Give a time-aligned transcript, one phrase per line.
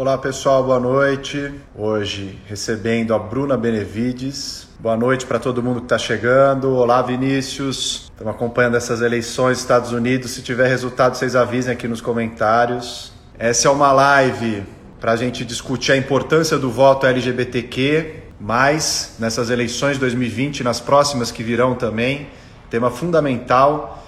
[0.00, 1.52] Olá pessoal, boa noite.
[1.74, 4.68] Hoje recebendo a Bruna Benevides.
[4.78, 6.72] Boa noite para todo mundo que está chegando.
[6.72, 8.08] Olá Vinícius.
[8.12, 10.30] Estamos acompanhando essas eleições dos Estados Unidos.
[10.30, 13.12] Se tiver resultado, vocês avisem aqui nos comentários.
[13.36, 14.62] Essa é uma live
[15.00, 20.78] para a gente discutir a importância do voto LGBTQ, mais nessas eleições de 2020 nas
[20.78, 22.28] próximas que virão também.
[22.70, 24.00] Tema fundamental.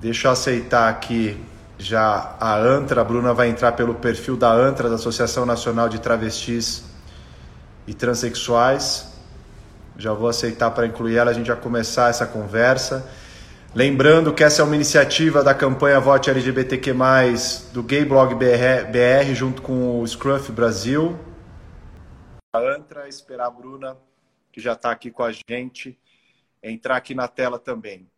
[0.00, 1.36] Deixa eu aceitar aqui
[1.78, 6.00] já a ANTRA, a Bruna vai entrar pelo perfil da ANTRA, da Associação Nacional de
[6.00, 6.84] Travestis
[7.86, 9.12] e Transsexuais.
[9.96, 13.08] Já vou aceitar para incluir ela, a gente já começar essa conversa.
[13.74, 16.94] Lembrando que essa é uma iniciativa da campanha Vote LGBTQ+,
[17.72, 21.18] do Gay Blog BR, BR junto com o Scruff Brasil.
[22.52, 23.96] A ANTRA, esperar a Bruna,
[24.52, 25.98] que já está aqui com a gente,
[26.62, 28.08] entrar aqui na tela também.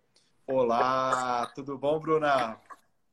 [0.47, 2.59] Olá, tudo bom, Bruna?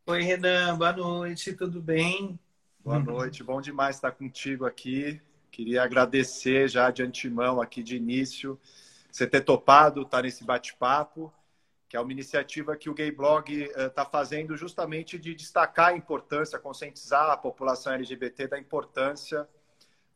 [0.05, 2.37] Oi, Renan, boa noite, tudo bem?
[2.83, 5.21] Boa noite, bom demais estar contigo aqui.
[5.49, 8.59] Queria agradecer já de antemão, aqui de início,
[9.09, 11.33] você ter topado estar nesse bate-papo,
[11.87, 15.95] que é uma iniciativa que o Gay Blog está eh, fazendo justamente de destacar a
[15.95, 19.47] importância, conscientizar a população LGBT da importância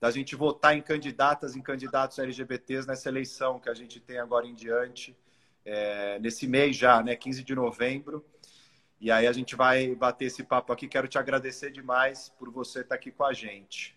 [0.01, 4.45] da gente votar em candidatas, em candidatos LGBTs nessa eleição que a gente tem agora
[4.45, 5.15] em diante,
[5.65, 8.25] é, nesse mês já, né, 15 de novembro.
[8.99, 10.87] E aí a gente vai bater esse papo aqui.
[10.87, 13.95] Quero te agradecer demais por você estar aqui com a gente.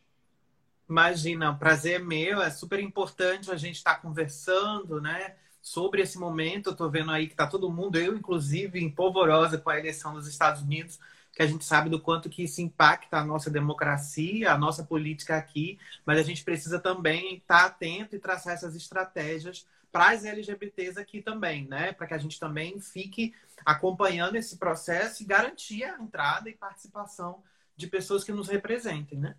[0.88, 2.42] Imagina, o prazer meu.
[2.42, 5.36] É super importante a gente estar conversando, né?
[5.62, 6.70] Sobre esse momento.
[6.70, 10.12] Eu tô vendo aí que tá todo mundo, eu inclusive, em polvorosa com a eleição
[10.12, 10.98] dos Estados Unidos,
[11.32, 15.36] que a gente sabe do quanto que isso impacta a nossa democracia, a nossa política
[15.36, 20.98] aqui, mas a gente precisa também estar atento e traçar essas estratégias para as LGBTs
[20.98, 21.92] aqui também, né?
[21.92, 27.42] Para que a gente também fique acompanhando esse processo e garantir a entrada e participação
[27.76, 29.36] de pessoas que nos representem, né?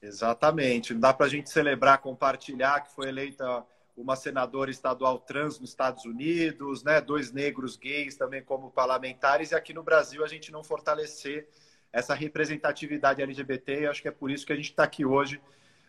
[0.00, 0.92] Exatamente.
[0.92, 3.64] Não dá para a gente celebrar, compartilhar que foi eleita
[3.96, 7.00] uma senadora estadual trans nos Estados Unidos, né?
[7.00, 11.48] Dois negros gays também como parlamentares e aqui no Brasil a gente não fortalecer
[11.92, 13.80] essa representatividade LGBT.
[13.80, 15.40] E acho que é por isso que a gente está aqui hoje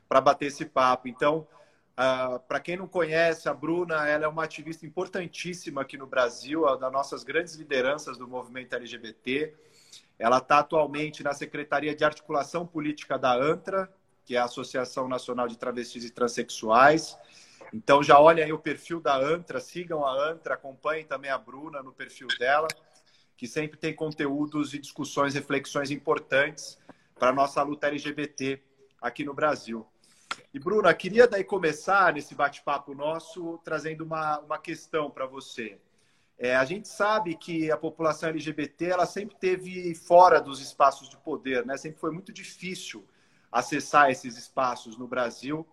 [0.07, 1.09] para bater esse papo.
[1.09, 1.45] Então,
[1.97, 6.05] Uh, ah, Para quem não conhece, a Bruna ela é uma ativista importantíssima aqui no
[6.05, 9.51] Brasil, uma das nossas grandes lideranças do movimento LGBT.
[10.19, 13.91] Ela está atualmente na Secretaria de Articulação Política da ANTRA,
[14.23, 17.17] que é a Associação Nacional de Travestis e Transsexuais.
[17.73, 21.81] Então já olhem aí o perfil da ANTRA, sigam a ANTRA, acompanhem também a Bruna
[21.81, 22.67] no perfil dela,
[23.35, 26.77] que sempre tem conteúdos e discussões, reflexões importantes
[27.17, 28.61] para a nossa luta LGBT
[29.01, 29.87] aqui no Brasil.
[30.53, 35.77] E, Bruna, queria daí começar nesse bate-papo nosso trazendo uma, uma questão para você.
[36.37, 41.17] É, a gente sabe que a população LGBT ela sempre teve fora dos espaços de
[41.17, 41.75] poder, né?
[41.77, 43.05] Sempre foi muito difícil
[43.51, 45.67] acessar esses espaços no Brasil,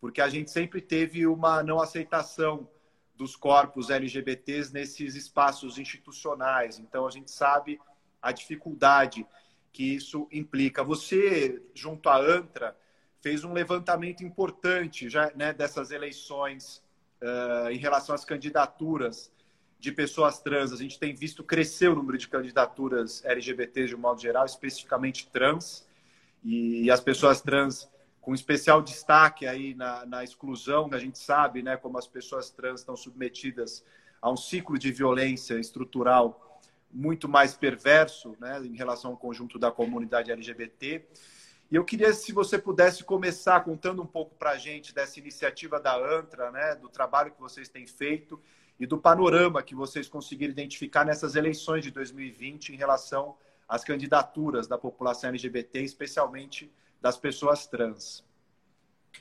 [0.00, 2.68] porque a gente sempre teve uma não aceitação
[3.16, 6.78] dos corpos LGBTs nesses espaços institucionais.
[6.78, 7.80] Então a gente sabe
[8.20, 9.26] a dificuldade
[9.72, 10.84] que isso implica.
[10.84, 12.76] Você, junto à ANTRA,
[13.22, 16.82] fez um levantamento importante já né, dessas eleições
[17.22, 19.32] uh, em relação às candidaturas
[19.78, 20.72] de pessoas trans.
[20.72, 25.28] A gente tem visto crescer o número de candidaturas LGBT de um modo geral, especificamente
[25.28, 25.86] trans,
[26.44, 27.88] e, as pessoas trans
[28.20, 32.80] com especial destaque aí na, na exclusão, a gente sabe né, como as pessoas trans
[32.80, 33.84] estão submetidas
[34.20, 36.60] a um ciclo de violência estrutural
[36.92, 41.04] muito mais perverso né, em relação ao conjunto da comunidade LGBT.
[41.72, 45.80] E eu queria, se você pudesse começar contando um pouco para a gente dessa iniciativa
[45.80, 48.38] da ANTRA, né, do trabalho que vocês têm feito
[48.78, 54.66] e do panorama que vocês conseguiram identificar nessas eleições de 2020 em relação às candidaturas
[54.66, 58.22] da população LGBT, especialmente das pessoas trans.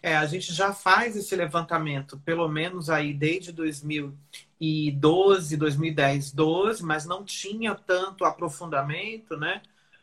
[0.03, 7.05] É, a gente já faz esse levantamento, pelo menos aí desde 2012, 2010, 12, mas
[7.05, 9.61] não tinha tanto aprofundamento, né?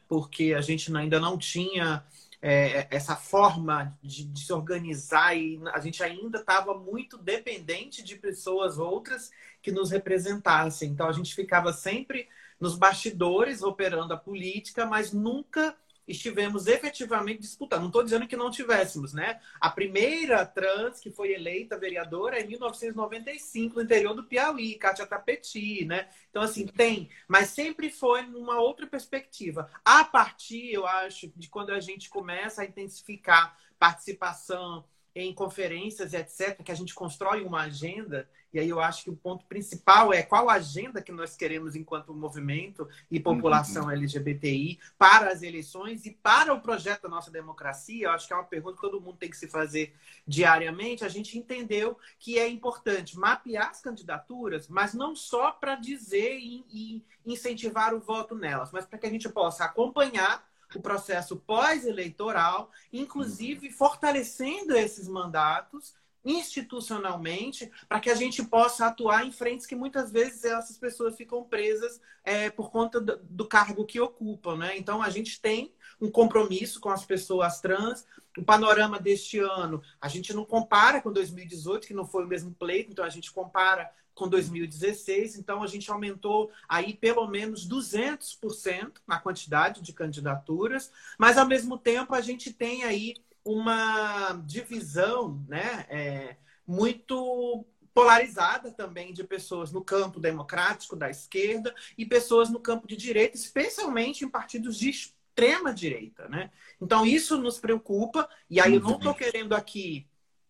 [0.08, 2.02] Porque a gente ainda não tinha
[2.40, 8.16] é, essa forma de, de, se organizar e a gente ainda estava muito dependente de
[8.16, 9.30] pessoas outras
[9.60, 10.90] que nos representassem.
[10.90, 12.28] Então a gente ficava sempre
[12.60, 15.76] nos bastidores operando a política, mas nunca
[16.08, 17.80] estivemos efetivamente disputando.
[17.80, 19.40] Não estou dizendo que não tivéssemos, né?
[19.60, 25.06] A primeira trans que foi eleita vereadora é em 1995, no interior do Piauí, Cátia
[25.06, 26.08] Tapeti, né?
[26.30, 29.70] Então, assim, tem, mas sempre foi numa outra perspectiva.
[29.84, 34.84] A partir, eu acho, de quando a gente começa a intensificar participação
[35.22, 39.16] em conferências, etc., que a gente constrói uma agenda, e aí eu acho que o
[39.16, 43.90] ponto principal é qual agenda que nós queremos enquanto movimento e população uhum.
[43.90, 48.06] LGBTI para as eleições e para o projeto da nossa democracia.
[48.06, 49.94] Eu acho que é uma pergunta que todo mundo tem que se fazer
[50.26, 51.04] diariamente.
[51.04, 56.64] A gente entendeu que é importante mapear as candidaturas, mas não só para dizer e,
[56.70, 62.70] e incentivar o voto nelas, mas para que a gente possa acompanhar o processo pós-eleitoral,
[62.92, 65.94] inclusive fortalecendo esses mandatos
[66.24, 71.42] institucionalmente, para que a gente possa atuar em frentes que muitas vezes essas pessoas ficam
[71.42, 74.56] presas é, por conta do, do, cargo que ocupam.
[74.56, 74.76] Né?
[74.76, 78.06] Então, a gente tem um compromisso com as pessoas trans.
[78.36, 82.52] O panorama deste ano, a gente não compara com 2018, que não foi o mesmo
[82.52, 85.36] pleito, então a gente compara com 2016.
[85.36, 91.78] Então, a gente aumentou aí pelo menos 200% na quantidade de candidaturas, mas, ao mesmo
[91.78, 93.14] tempo, a gente tem aí
[93.44, 96.36] uma divisão né, é,
[96.66, 97.64] muito
[97.94, 103.36] polarizada também de pessoas no campo democrático da esquerda e pessoas no campo de direita,
[103.36, 104.90] especialmente em partidos de
[105.38, 106.50] extrema direita, né?
[106.80, 110.06] Então isso nos preocupa e aí eu não estou querendo aqui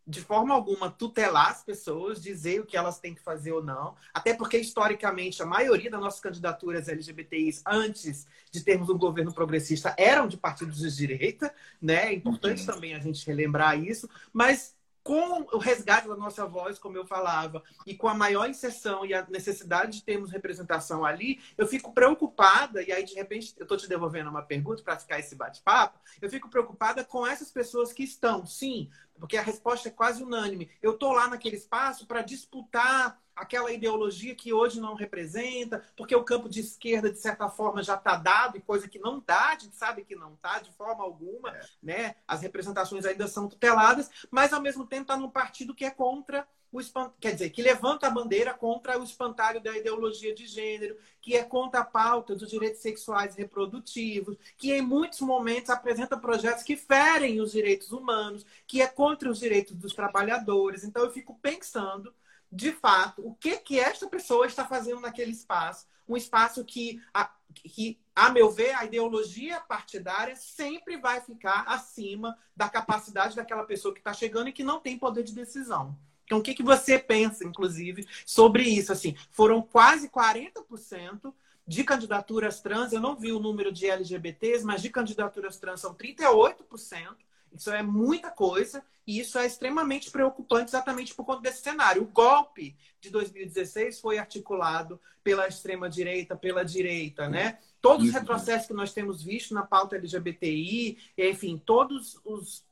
[0.06, 3.94] de forma alguma tutelar as pessoas, dizer o que elas têm que fazer ou não,
[4.14, 9.94] até porque historicamente a maioria das nossas candidaturas LGBTIs antes de termos um governo progressista
[9.98, 12.06] eram de partidos de direita, né?
[12.06, 12.66] É importante uhum.
[12.66, 14.74] também a gente relembrar isso, mas
[15.08, 19.14] com o resgate da nossa voz, como eu falava, e com a maior inserção e
[19.14, 23.78] a necessidade de termos representação ali, eu fico preocupada, e aí de repente eu estou
[23.78, 28.02] te devolvendo uma pergunta para ficar esse bate-papo, eu fico preocupada com essas pessoas que
[28.02, 30.70] estão, sim, porque a resposta é quase unânime.
[30.82, 36.24] Eu estou lá naquele espaço para disputar aquela ideologia que hoje não representa, porque o
[36.24, 39.58] campo de esquerda, de certa forma, já está dado, e coisa que não dá, a
[39.58, 41.60] gente sabe que não está de forma alguma, é.
[41.82, 42.14] né?
[42.26, 46.46] As representações ainda são tuteladas, mas ao mesmo tempo está num partido que é contra
[46.70, 47.12] o espant...
[47.18, 51.42] quer dizer, que levanta a bandeira contra o espantalho da ideologia de gênero, que é
[51.42, 56.76] contra a pauta dos direitos sexuais e reprodutivos, que em muitos momentos apresenta projetos que
[56.76, 60.84] ferem os direitos humanos, que é contra os direitos dos trabalhadores.
[60.84, 62.12] Então eu fico pensando
[62.50, 65.86] de fato, o que que esta pessoa está fazendo naquele espaço.
[66.08, 72.36] Um espaço que, a, que, a meu ver, a ideologia partidária sempre vai ficar acima
[72.56, 75.96] da capacidade daquela pessoa que está chegando e que não tem poder de decisão.
[76.24, 78.92] Então, o que, que você pensa, inclusive, sobre isso?
[78.92, 81.32] Assim, foram quase 40%
[81.66, 85.94] de candidaturas trans, eu não vi o número de LGBTs, mas de candidaturas trans são
[85.94, 87.14] 38%.
[87.52, 92.02] Isso é muita coisa e isso é extremamente preocupante exatamente por conta desse cenário.
[92.02, 97.58] O golpe de 2016 foi articulado pela extrema-direita, pela direita, né?
[97.80, 102.64] Todos os retrocessos que nós temos visto na pauta LGBTI, enfim, todos os.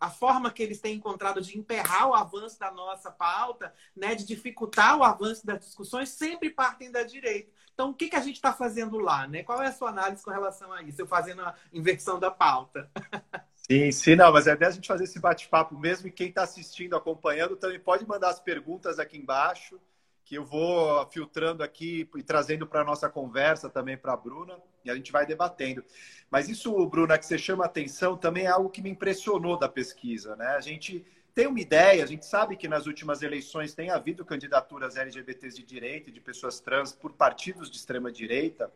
[0.00, 4.24] A, forma que eles têm encontrado de emperrar o avanço da nossa pauta, né, de
[4.24, 7.50] dificultar o avanço das discussões, sempre partem da direita.
[7.74, 9.26] Então, o que, que a gente está fazendo lá?
[9.26, 9.42] Né?
[9.42, 11.02] Qual é a sua análise com relação a isso?
[11.02, 12.90] Eu fazendo a inversão da pauta.
[13.66, 16.42] Sim, sim, não, mas é até a gente fazer esse bate-papo mesmo e quem está
[16.42, 19.80] assistindo, acompanhando, também pode mandar as perguntas aqui embaixo,
[20.22, 24.60] que eu vou filtrando aqui e trazendo para a nossa conversa também para a Bruna,
[24.84, 25.84] e a gente vai debatendo.
[26.30, 30.36] Mas isso, Bruna, que você chama atenção, também é algo que me impressionou da pesquisa,
[30.36, 30.48] né?
[30.48, 31.04] A gente
[31.34, 35.64] tem uma ideia, a gente sabe que nas últimas eleições tem havido candidaturas LGBTs de
[35.64, 38.72] direita e de pessoas trans por partidos de extrema direita.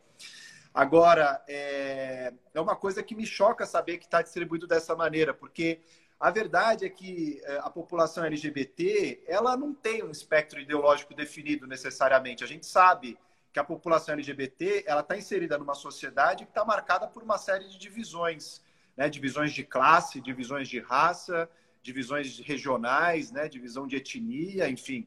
[0.75, 5.81] Agora, é, é uma coisa que me choca saber que está distribuído dessa maneira, porque
[6.19, 11.67] a verdade é que é, a população LGBT ela não tem um espectro ideológico definido
[11.67, 12.43] necessariamente.
[12.43, 13.17] A gente sabe
[13.53, 17.69] que a população LGBT ela está inserida numa sociedade que está marcada por uma série
[17.69, 18.63] de divisões,
[18.97, 19.09] né?
[19.09, 21.49] divisões de classe, divisões de raça,
[21.83, 25.07] divisões regionais, né, divisão de etnia, enfim,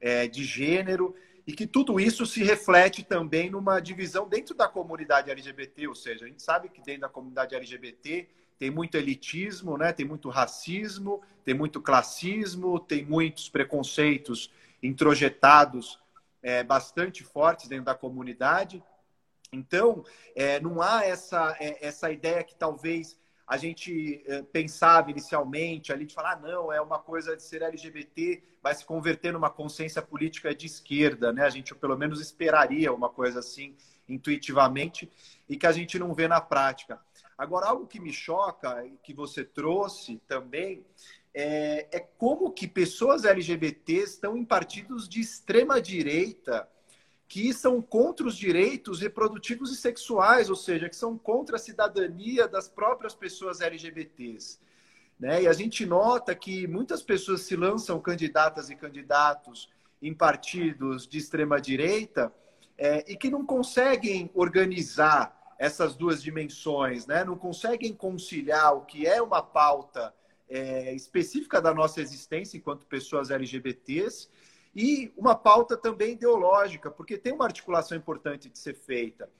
[0.00, 1.14] é, de gênero,
[1.46, 6.24] e que tudo isso se reflete também numa divisão dentro da comunidade LGBT, ou seja,
[6.24, 8.26] a gente sabe que dentro da comunidade LGBT
[8.58, 14.50] tem muito elitismo, né, tem muito racismo, tem muito classismo, tem muitos preconceitos
[14.82, 16.00] introjetados
[16.44, 18.84] é, bastante fortes dentro da comunidade.
[19.50, 20.04] Então,
[20.36, 26.06] é, não há essa, é, essa ideia que talvez a gente eh, pensava inicialmente ali
[26.06, 30.00] de falar, ah, não, é uma coisa de ser LGBT, vai se converter numa consciência
[30.00, 31.44] política de esquerda, né?
[31.44, 33.76] A gente pelo menos esperaria uma coisa assim
[34.08, 35.10] intuitivamente
[35.46, 36.98] e que a gente não vê na prática.
[37.36, 40.82] Agora, algo que me choca e que você trouxe também
[41.34, 46.68] é, é como que pessoas LGBTs estão em partidos de extrema direita
[47.26, 52.46] que são contra os direitos reprodutivos e sexuais, ou seja, que são contra a cidadania
[52.46, 54.60] das próprias pessoas LGBTs.
[55.18, 55.42] Né?
[55.42, 59.68] E a gente nota que muitas pessoas se lançam candidatas e candidatos
[60.00, 62.32] em partidos de extrema-direita
[62.78, 67.24] é, e que não conseguem organizar essas duas dimensões, né?
[67.24, 70.14] não conseguem conciliar o que é uma pauta
[70.48, 74.28] é, específica da nossa existência enquanto pessoas LGBTs
[74.74, 79.30] e uma pauta também ideológica, porque tem uma articulação importante de ser feita.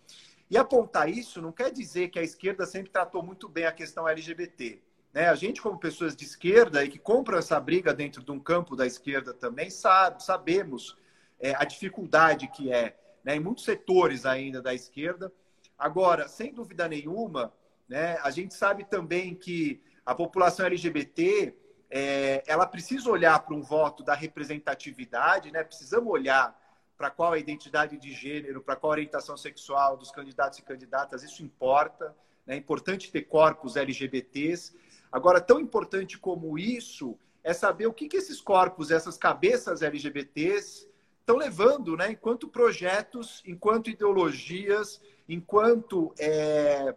[0.49, 4.09] E apontar isso não quer dizer que a esquerda sempre tratou muito bem a questão
[4.09, 4.81] LGBT.
[5.13, 5.29] Né?
[5.29, 8.77] A gente, como pessoas de esquerda e que compram essa briga dentro de um campo
[8.77, 10.97] da esquerda também, sabe, sabemos
[11.41, 15.33] é, a dificuldade que é né, em muitos setores ainda da esquerda.
[15.79, 17.53] Agora, sem dúvida nenhuma,
[17.89, 21.55] né, a gente sabe também que a população LGBT
[21.91, 25.63] é, ela precisa olhar para um voto da representatividade, né?
[25.63, 26.59] Precisamos olhar
[26.97, 31.23] para qual a identidade de gênero, para qual a orientação sexual dos candidatos e candidatas,
[31.23, 32.15] isso importa.
[32.47, 32.55] Né?
[32.55, 34.75] É importante ter corpos LGBTs.
[35.11, 40.89] Agora, tão importante como isso é saber o que, que esses corpos, essas cabeças LGBTs
[41.21, 42.13] estão levando, né?
[42.13, 46.95] enquanto projetos, enquanto ideologias, enquanto é,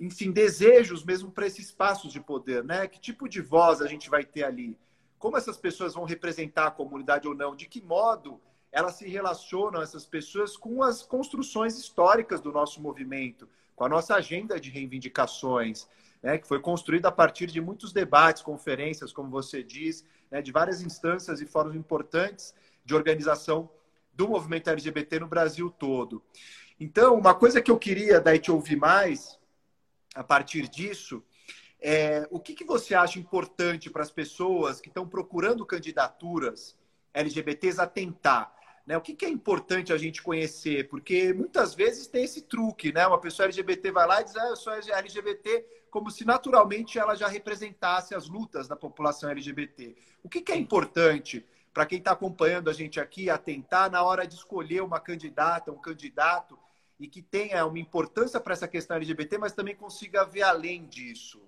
[0.00, 2.86] enfim, desejos mesmo para esses espaços de poder, né?
[2.86, 4.78] Que tipo de voz a gente vai ter ali?
[5.18, 7.56] Como essas pessoas vão representar a comunidade ou não?
[7.56, 8.40] De que modo
[8.70, 14.14] elas se relacionam, essas pessoas, com as construções históricas do nosso movimento, com a nossa
[14.14, 15.88] agenda de reivindicações,
[16.22, 16.38] né?
[16.38, 20.42] Que foi construída a partir de muitos debates, conferências, como você diz, né?
[20.42, 23.70] de várias instâncias e fóruns importantes de organização
[24.12, 26.22] do movimento LGBT no Brasil todo.
[26.80, 29.37] Então, uma coisa que eu queria daí te ouvir mais
[30.18, 31.22] a partir disso,
[31.80, 36.76] é, o que, que você acha importante para as pessoas que estão procurando candidaturas
[37.14, 38.52] LGBTs atentar?
[38.84, 38.96] Né?
[38.96, 40.88] O que, que é importante a gente conhecer?
[40.88, 43.06] Porque muitas vezes tem esse truque, né?
[43.06, 47.14] Uma pessoa LGBT vai lá e diz, ah, eu sou LGBT, como se naturalmente ela
[47.14, 49.94] já representasse as lutas da população LGBT.
[50.20, 54.26] O que, que é importante para quem está acompanhando a gente aqui atentar na hora
[54.26, 56.58] de escolher uma candidata, um candidato
[56.98, 61.40] e que tenha uma importância para essa questão LGBT, mas também consiga ver além disso?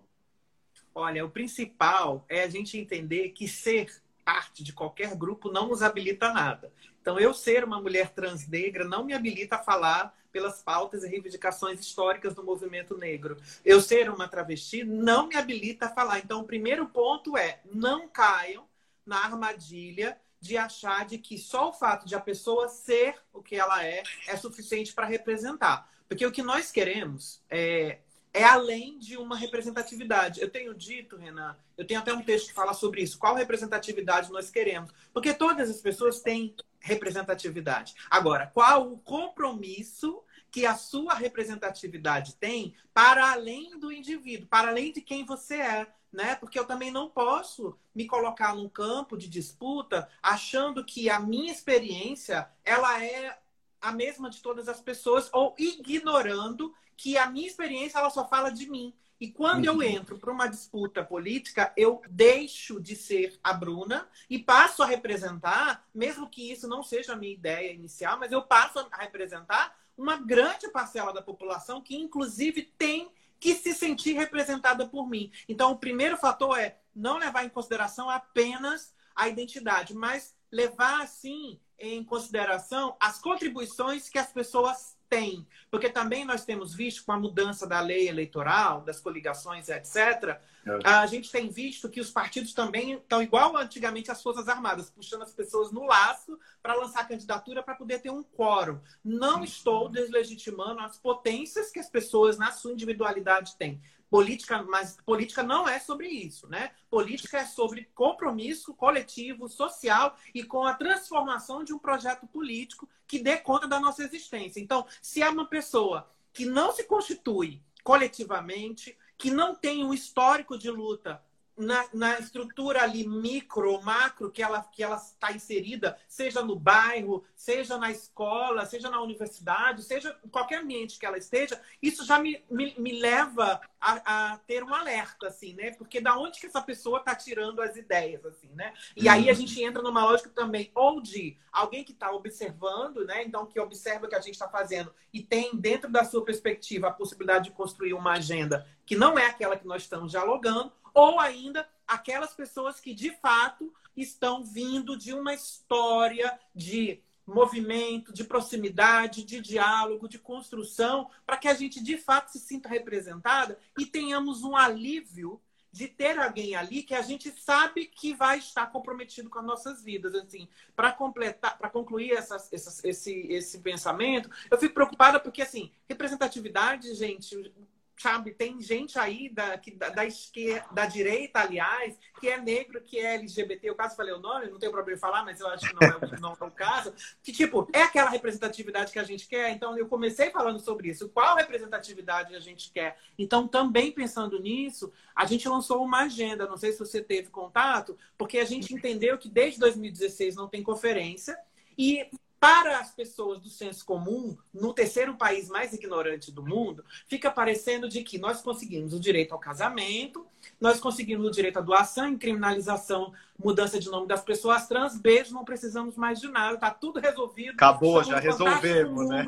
[0.95, 3.91] Olha, o principal é a gente entender que ser
[4.25, 6.73] parte de qualquer grupo não nos habilita a nada.
[7.01, 11.09] Então, eu ser uma mulher trans negra não me habilita a falar pelas pautas e
[11.09, 13.37] reivindicações históricas do movimento negro.
[13.65, 16.19] Eu ser uma travesti não me habilita a falar.
[16.19, 18.69] Então, o primeiro ponto é não caiam
[19.05, 23.57] na armadilha de achar de que só o fato de a pessoa ser o que
[23.57, 25.89] ela é é suficiente para representar.
[26.09, 27.99] Porque o que nós queremos é,
[28.33, 30.41] é além de uma representatividade.
[30.41, 33.19] Eu tenho dito, Renan, eu tenho até um texto que fala sobre isso.
[33.19, 34.91] Qual representatividade nós queremos?
[35.13, 37.95] Porque todas as pessoas têm representatividade.
[38.11, 44.93] Agora, qual o compromisso que a sua representatividade tem para além do indivíduo, para além
[44.93, 45.87] de quem você é?
[46.13, 46.35] né?
[46.35, 51.53] Porque eu também não posso me colocar num campo de disputa achando que a minha
[51.53, 53.39] experiência ela é
[53.81, 58.51] a mesma de todas as pessoas ou ignorando que a minha experiência ela só fala
[58.51, 58.95] de mim.
[59.19, 59.83] E quando eu uhum.
[59.83, 65.87] entro para uma disputa política, eu deixo de ser a Bruna e passo a representar,
[65.95, 70.17] mesmo que isso não seja a minha ideia inicial, mas eu passo a representar uma
[70.17, 75.31] grande parcela da população que, inclusive, tem que se sentir representada por mim.
[75.47, 81.61] Então, o primeiro fator é não levar em consideração apenas a identidade, mas levar, assim,
[81.79, 85.47] em consideração as contribuições que as pessoas tem.
[85.71, 90.41] Porque também nós temos visto, com a mudança da lei eleitoral, das coligações, etc..
[90.85, 95.23] a gente tem visto que os partidos também estão igual antigamente às Forças Armadas, puxando
[95.23, 98.81] as pessoas no laço para lançar candidatura para poder ter um quórum.
[99.05, 103.81] Não estou deslegitimando as potências que as pessoas, na sua individualidade, têm.
[104.11, 106.73] Política, mas política não é sobre isso, né?
[106.91, 113.21] Política é sobre compromisso coletivo, social e com a transformação de um projeto político que
[113.21, 114.61] dê conta da nossa existência.
[114.61, 120.57] Então, se é uma pessoa que não se constitui coletivamente, que não tem um histórico
[120.57, 121.23] de luta
[121.61, 127.25] na, na estrutura ali micro, macro que ela que ela está inserida, seja no bairro,
[127.37, 132.19] seja na escola, seja na universidade, seja em qualquer ambiente que ela esteja, isso já
[132.19, 135.73] me, me, me leva a, a, ter um alerta, assim, né?
[135.73, 138.75] Porque da onde que essa pessoa está tirando as ideias, assim, né?
[138.97, 139.13] E uhum.
[139.13, 143.25] aí a gente entra numa lógica também, ou de alguém que está observando, né?
[143.25, 146.89] Então, que observa o que a gente está fazendo e tem dentro da sua perspectiva
[146.89, 151.19] a possibilidade de construir uma agenda que não é aquela que nós estamos dialogando, ou
[151.19, 159.25] ainda aquelas pessoas que de fato estão vindo de uma história de movimento, de proximidade,
[159.25, 164.43] de diálogo, de construção, para que a gente de fato se sinta representada e tenhamos
[164.43, 165.41] um alívio
[165.73, 169.83] de ter alguém ali que a gente sabe que vai estar comprometido com as nossas
[169.83, 170.15] vidas.
[170.15, 177.53] Assim, para completar, para concluir esse, esse pensamento, eu fico preocupada porque assim, representatividade, gente,
[178.01, 182.81] sabe, tem gente aí da, que, da, da, esquerda, da direita, aliás, que é negro,
[182.81, 183.69] que é LGBT.
[183.69, 185.87] Eu quase falei o nome, não tenho problema em falar, mas eu acho que não
[185.87, 186.95] é, não é o caso.
[187.23, 189.51] Que, tipo, é aquela representatividade que a gente quer.
[189.51, 191.11] Então, eu comecei falando sobre isso.
[191.11, 192.97] Qual representatividade a gente quer?
[193.19, 196.47] Então, também pensando nisso, a gente lançou uma agenda.
[196.47, 200.63] Não sei se você teve contato, porque a gente entendeu que desde 2016 não tem
[200.63, 201.39] conferência.
[201.77, 202.09] E
[202.41, 207.87] para as pessoas do senso comum, no terceiro país mais ignorante do mundo, fica parecendo
[207.87, 210.27] de que nós conseguimos o direito ao casamento,
[210.59, 215.45] nós conseguimos o direito à doação, criminalização, mudança de nome das pessoas trans, beijo, não
[215.45, 217.53] precisamos mais de nada, tá tudo resolvido.
[217.53, 219.27] Acabou, já resolvemos, né?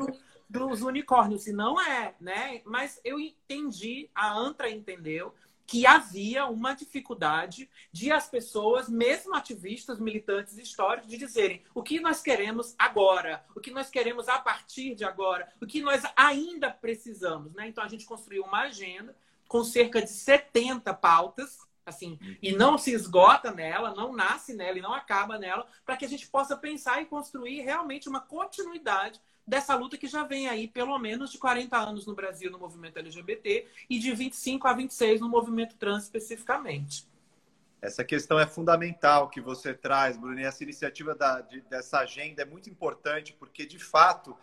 [0.49, 2.61] Dos unicórnios, se não é, né?
[2.65, 5.33] Mas eu entendi, a Antra entendeu,
[5.65, 11.99] que havia uma dificuldade de as pessoas, mesmo ativistas, militantes históricos, de dizerem o que
[11.99, 16.69] nós queremos agora, o que nós queremos a partir de agora, o que nós ainda
[16.69, 17.53] precisamos.
[17.53, 17.67] Né?
[17.67, 19.15] Então a gente construiu uma agenda
[19.47, 24.81] com cerca de 70 pautas, assim, e não se esgota nela, não nasce nela e
[24.81, 29.75] não acaba nela, para que a gente possa pensar e construir realmente uma continuidade dessa
[29.75, 33.67] luta que já vem aí pelo menos de 40 anos no Brasil no movimento LGBT
[33.89, 37.05] e de 25 a 26 no movimento trans especificamente.
[37.81, 42.41] Essa questão é fundamental que você traz, Bruno, e essa iniciativa da, de, dessa agenda
[42.41, 44.37] é muito importante, porque, de fato,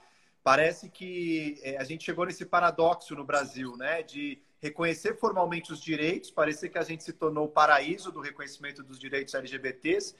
[0.45, 4.03] parece que é, a gente chegou nesse paradoxo no Brasil, né?
[4.03, 8.83] De reconhecer formalmente os direitos, parecer que a gente se tornou o paraíso do reconhecimento
[8.83, 10.15] dos direitos LGBTs,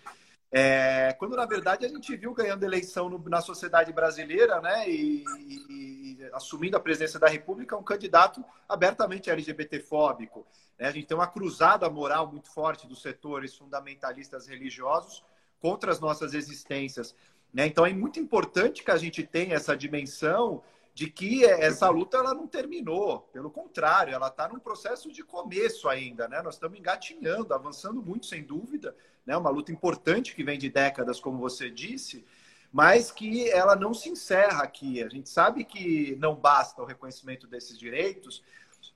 [0.53, 5.25] é, quando na verdade a gente viu ganhando eleição no, na sociedade brasileira, né, e,
[5.39, 10.45] e, e, assumindo a presidência da República um candidato abertamente LGBTfóbico.
[10.79, 10.89] Né?
[10.89, 15.23] A gente tem uma cruzada moral muito forte dos setores fundamentalistas religiosos
[15.61, 17.15] contra as nossas existências.
[17.55, 17.67] Né?
[17.67, 20.63] Então é muito importante que a gente tenha essa dimensão
[20.95, 25.89] de que essa luta ela não terminou, pelo contrário, ela está num processo de começo
[25.89, 26.43] ainda, né?
[26.43, 28.95] Nós estamos engatinhando, avançando muito, sem dúvida,
[29.25, 29.37] né?
[29.37, 32.25] Uma luta importante que vem de décadas, como você disse,
[32.73, 35.03] mas que ela não se encerra aqui.
[35.03, 38.43] A gente sabe que não basta o reconhecimento desses direitos.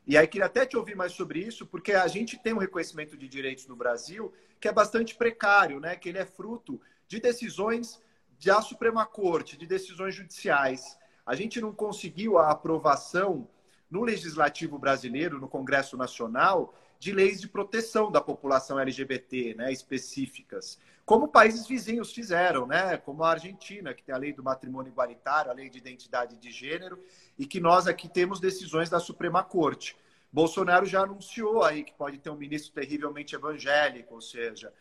[0.07, 3.17] E aí queria até te ouvir mais sobre isso, porque a gente tem um reconhecimento
[3.17, 5.97] de direitos no Brasil que é bastante precário, né?
[5.97, 8.01] Que ele é fruto de decisões
[8.45, 13.49] da Suprema Corte, de decisões judiciais a gente não conseguiu a aprovação
[13.91, 20.79] no legislativo brasileiro, no Congresso Nacional, de leis de proteção da população LGBT, né, específicas,
[21.05, 25.51] como países vizinhos fizeram, né, como a Argentina, que tem a lei do matrimônio igualitário,
[25.51, 26.99] a lei de identidade de gênero,
[27.39, 29.97] e que nós aqui temos decisões da Suprema Corte.
[30.33, 34.73] Bolsonaro já anunciou aí que pode ter um ministro terrivelmente evangélico, ou seja,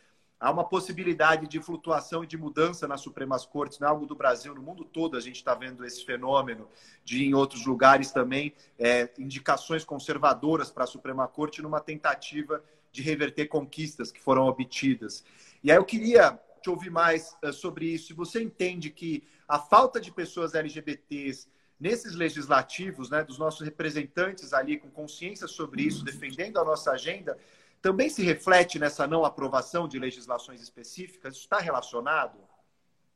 [0.43, 4.13] há uma possibilidade de flutuação e de mudança nas Supremas Cortes, não é algo do
[4.13, 6.67] Brasil, no mundo todo a gente está vendo esse fenômeno
[7.05, 13.01] de, em outros lugares também, é, indicações conservadoras para a Suprema Corte numa tentativa de
[13.01, 15.23] reverter conquistas que foram obtidas.
[15.63, 18.07] E aí eu queria te ouvir mais uh, sobre isso.
[18.07, 21.47] Se você entende que a falta de pessoas LGBTs
[21.79, 27.37] nesses legislativos, né, dos nossos representantes ali com consciência sobre isso, defendendo a nossa agenda,
[27.83, 31.35] também se reflete nessa não aprovação de legislações específicas?
[31.35, 32.39] Isso está relacionado?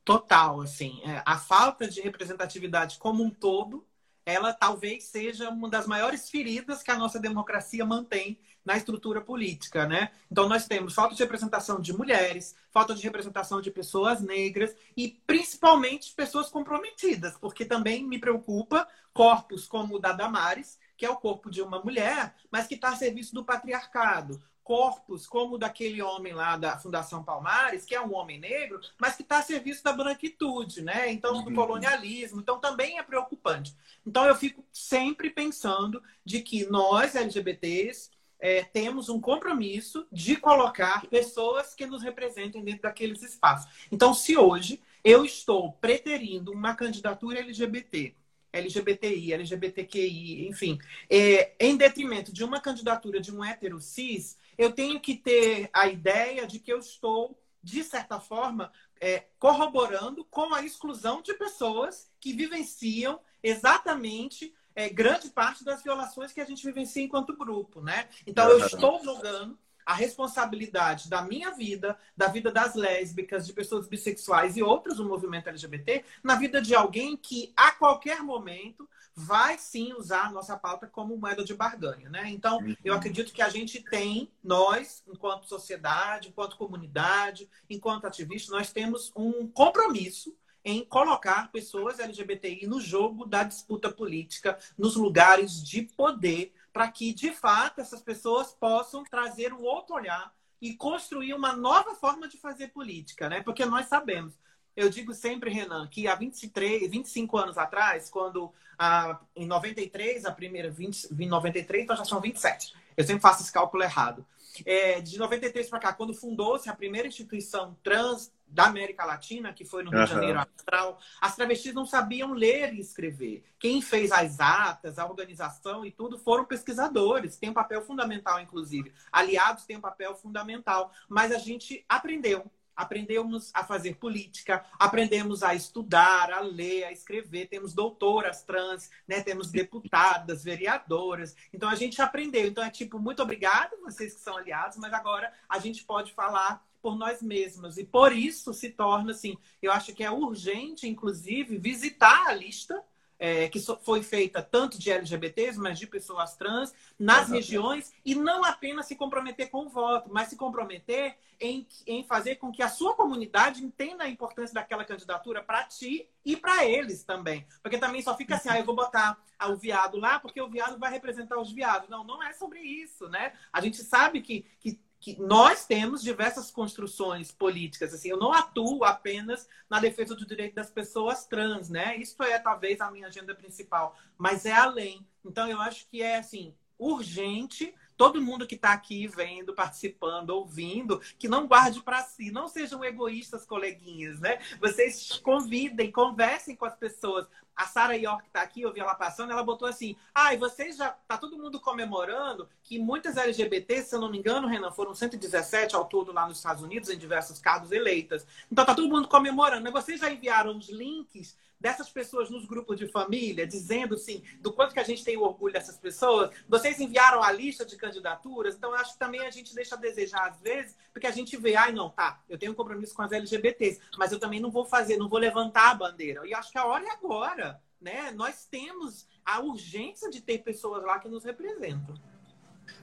[0.04, 3.86] Total, assim, é, a falta de representatividade como um todo,
[4.26, 9.86] ela talvez seja uma das maiores feridas que a nossa democracia mantém na estrutura política,
[9.86, 10.10] né?
[10.30, 15.18] Então nós temos falta de representação de mulheres, falta de representação de pessoas negras e
[15.26, 21.16] principalmente pessoas comprometidas, porque também me preocupa corpos como o da Damares, que é o
[21.16, 26.02] corpo de uma mulher, mas que está a serviço do patriarcado corpos como o daquele
[26.02, 29.82] homem lá da Fundação Palmares, que é um homem negro, mas que está a serviço
[29.82, 31.10] da branquitude, né?
[31.10, 31.56] Então, do uhum.
[31.56, 32.38] colonialismo.
[32.38, 33.74] Então, também é preocupante.
[34.06, 41.06] Então, eu fico sempre pensando de que nós, LGBTs, é, temos um compromisso de colocar
[41.06, 43.88] pessoas que nos representem dentro daqueles espaços.
[43.90, 48.14] Então, se hoje eu estou preterindo uma candidatura LGBT
[48.52, 50.78] LGBTI, LGBTQI, enfim,
[51.10, 55.86] é, em detrimento de uma candidatura de um hétero cis, eu tenho que ter a
[55.86, 62.10] ideia de que eu estou, de certa forma, é, corroborando com a exclusão de pessoas
[62.20, 68.08] que vivenciam exatamente é, grande parte das violações que a gente vivencia enquanto grupo, né?
[68.26, 73.88] Então, eu estou jogando a responsabilidade da minha vida, da vida das lésbicas, de pessoas
[73.88, 79.56] bissexuais e outras do movimento LGBT, na vida de alguém que a qualquer momento vai
[79.56, 82.28] sim usar a nossa pauta como moeda de barganha, né?
[82.28, 82.98] Então, eu uhum.
[82.98, 89.48] acredito que a gente tem, nós, enquanto sociedade, enquanto comunidade, enquanto ativistas, nós temos um
[89.48, 96.92] compromisso em colocar pessoas LGBTI no jogo da disputa política, nos lugares de poder, para
[96.92, 102.28] que, de fato, essas pessoas possam trazer um outro olhar e construir uma nova forma
[102.28, 103.42] de fazer política, né?
[103.42, 104.38] Porque nós sabemos,
[104.76, 110.30] eu digo sempre, Renan, que há 23, 25 anos atrás, quando ah, em 93, a
[110.30, 112.72] primeira, 20, em 93, então já são 27.
[112.96, 114.24] Eu sempre faço esse cálculo errado.
[114.66, 119.64] É, de 93 para cá, quando fundou-se a primeira instituição trans da América Latina, que
[119.64, 120.04] foi no Rio uhum.
[120.06, 123.44] de Janeiro Astral, as travestis não sabiam ler e escrever.
[123.58, 128.92] Quem fez as atas, a organização e tudo foram pesquisadores, tem um papel fundamental, inclusive.
[129.12, 135.52] Aliados têm um papel fundamental, mas a gente aprendeu aprendemos a fazer política, aprendemos a
[135.52, 137.48] estudar, a ler, a escrever.
[137.48, 139.20] Temos doutoras trans, né?
[139.20, 141.34] temos deputadas, vereadoras.
[141.52, 142.46] Então a gente aprendeu.
[142.46, 146.64] Então é tipo, muito obrigada, vocês que são aliados, mas agora a gente pode falar
[146.80, 147.78] por nós mesmos.
[147.78, 152.80] E por isso se torna assim, eu acho que é urgente, inclusive, visitar a lista
[153.18, 157.44] é, que foi feita tanto de LGBTs, mas de pessoas trans, nas Exatamente.
[157.44, 162.36] regiões, e não apenas se comprometer com o voto, mas se comprometer em, em fazer
[162.36, 167.04] com que a sua comunidade entenda a importância daquela candidatura para ti e para eles
[167.04, 167.46] também.
[167.62, 170.78] Porque também só fica assim, ah, eu vou botar o viado lá porque o viado
[170.78, 171.88] vai representar os viados.
[171.88, 173.32] Não, não é sobre isso, né?
[173.52, 177.94] A gente sabe que, que que nós temos diversas construções políticas.
[177.94, 181.96] Assim, eu não atuo apenas na defesa do direito das pessoas trans, né?
[181.96, 185.06] Isso é talvez a minha agenda principal, mas é além.
[185.24, 191.02] Então eu acho que é assim urgente todo mundo que está aqui vendo, participando, ouvindo,
[191.18, 194.38] que não guarde para si, não sejam egoístas, coleguinhas, né?
[194.60, 197.26] Vocês convidem, conversem com as pessoas.
[197.56, 200.76] A Sara York está aqui, eu vi ela passando, ela botou assim: ah, e vocês
[200.76, 200.90] já.
[201.08, 205.74] Tá todo mundo comemorando que muitas LGBTs, se eu não me engano, Renan, foram 117
[205.74, 208.24] ao todo lá nos Estados Unidos, em diversos casos eleitas.
[208.50, 209.64] Então tá todo mundo comemorando.
[209.64, 214.52] Mas vocês já enviaram os links dessas pessoas nos grupos de família, dizendo assim, do
[214.52, 216.30] quanto que a gente tem orgulho dessas pessoas.
[216.48, 220.28] Vocês enviaram a lista de candidaturas, então acho que também a gente deixa a desejar
[220.28, 223.12] às vezes, porque a gente vê, ai não, tá, eu tenho um compromisso com as
[223.12, 226.26] LGBTs, mas eu também não vou fazer, não vou levantar a bandeira.
[226.26, 228.10] E acho que a hora é agora, né?
[228.12, 231.94] Nós temos a urgência de ter pessoas lá que nos representam.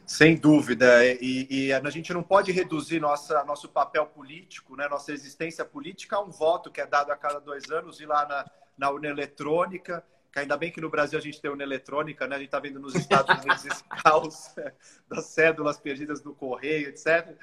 [0.06, 5.12] Sem dúvida, e, e, a gente não pode reduzir nossa, nosso papel político, né, nossa
[5.12, 8.46] existência política a um voto que é dado a cada dois anos e lá na,
[8.78, 10.04] na urna eletrônica,
[10.36, 12.36] que ainda bem que no Brasil a gente tem urna eletrônica, né?
[12.36, 14.54] A gente está vendo nos Estados Unidos esse caos
[15.08, 17.38] das cédulas perdidas no correio, etc.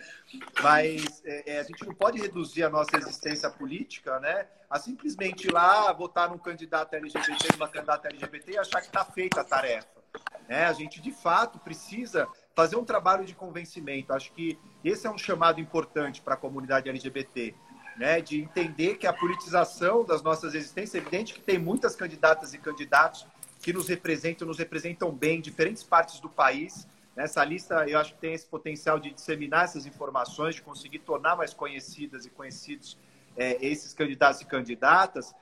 [0.62, 4.46] Mas é, é, a gente não pode reduzir a nossa existência política, né?
[4.68, 9.04] A simplesmente ir lá votar num candidato LGBT, numa candidata LGBT e achar que está
[9.04, 9.88] feita a tarefa.
[10.46, 10.66] Né?
[10.66, 14.12] A gente, de fato, precisa fazer um trabalho de convencimento.
[14.12, 17.54] Acho que esse é um chamado importante para a comunidade LGBT
[17.96, 22.54] né, de entender que a politização das nossas existências, é evidente que tem muitas candidatas
[22.54, 23.26] e candidatos
[23.60, 26.86] que nos representam, nos representam bem em diferentes partes do país.
[27.14, 31.36] Nessa lista, eu acho que tem esse potencial de disseminar essas informações, de conseguir tornar
[31.36, 32.98] mais conhecidas e conhecidos
[33.36, 35.34] é, esses candidatos e candidatas.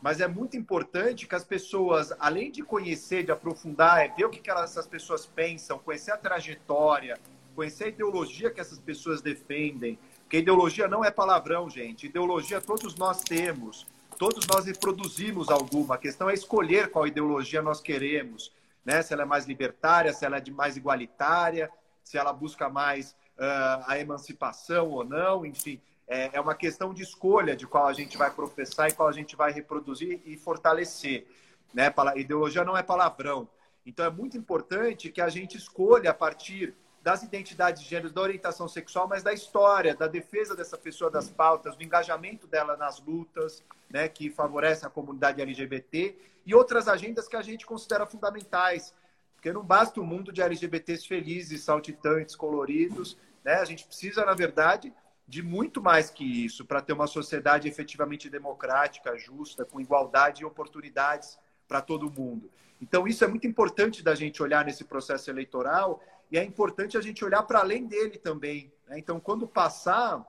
[0.00, 4.30] Mas é muito importante que as pessoas, além de conhecer, de aprofundar, é ver o
[4.30, 7.18] que, que elas, essas pessoas pensam, conhecer a trajetória,
[7.54, 12.06] conhecer a ideologia que essas pessoas defendem, porque ideologia não é palavrão, gente.
[12.06, 13.86] Ideologia todos nós temos.
[14.18, 15.94] Todos nós reproduzimos alguma.
[15.94, 18.52] A questão é escolher qual ideologia nós queremos.
[18.84, 19.02] Né?
[19.02, 21.70] Se ela é mais libertária, se ela é mais igualitária,
[22.02, 25.46] se ela busca mais uh, a emancipação ou não.
[25.46, 29.08] Enfim, é, é uma questão de escolha de qual a gente vai professar e qual
[29.08, 31.24] a gente vai reproduzir e fortalecer.
[31.72, 31.94] Né?
[32.16, 33.48] Ideologia não é palavrão.
[33.86, 36.74] Então é muito importante que a gente escolha a partir
[37.06, 41.30] das identidades de gênero, da orientação sexual, mas da história, da defesa dessa pessoa das
[41.30, 47.28] pautas, do engajamento dela nas lutas, né, que favorece a comunidade LGBT e outras agendas
[47.28, 48.92] que a gente considera fundamentais.
[49.36, 53.54] Porque não basta o um mundo de LGBTs felizes, saltitantes, coloridos, né?
[53.54, 54.92] A gente precisa, na verdade,
[55.28, 60.44] de muito mais que isso para ter uma sociedade efetivamente democrática, justa, com igualdade e
[60.44, 61.38] oportunidades
[61.68, 62.50] para todo mundo.
[62.82, 67.00] Então, isso é muito importante da gente olhar nesse processo eleitoral e é importante a
[67.00, 68.72] gente olhar para além dele também.
[68.88, 68.98] Né?
[68.98, 70.24] Então, quando passar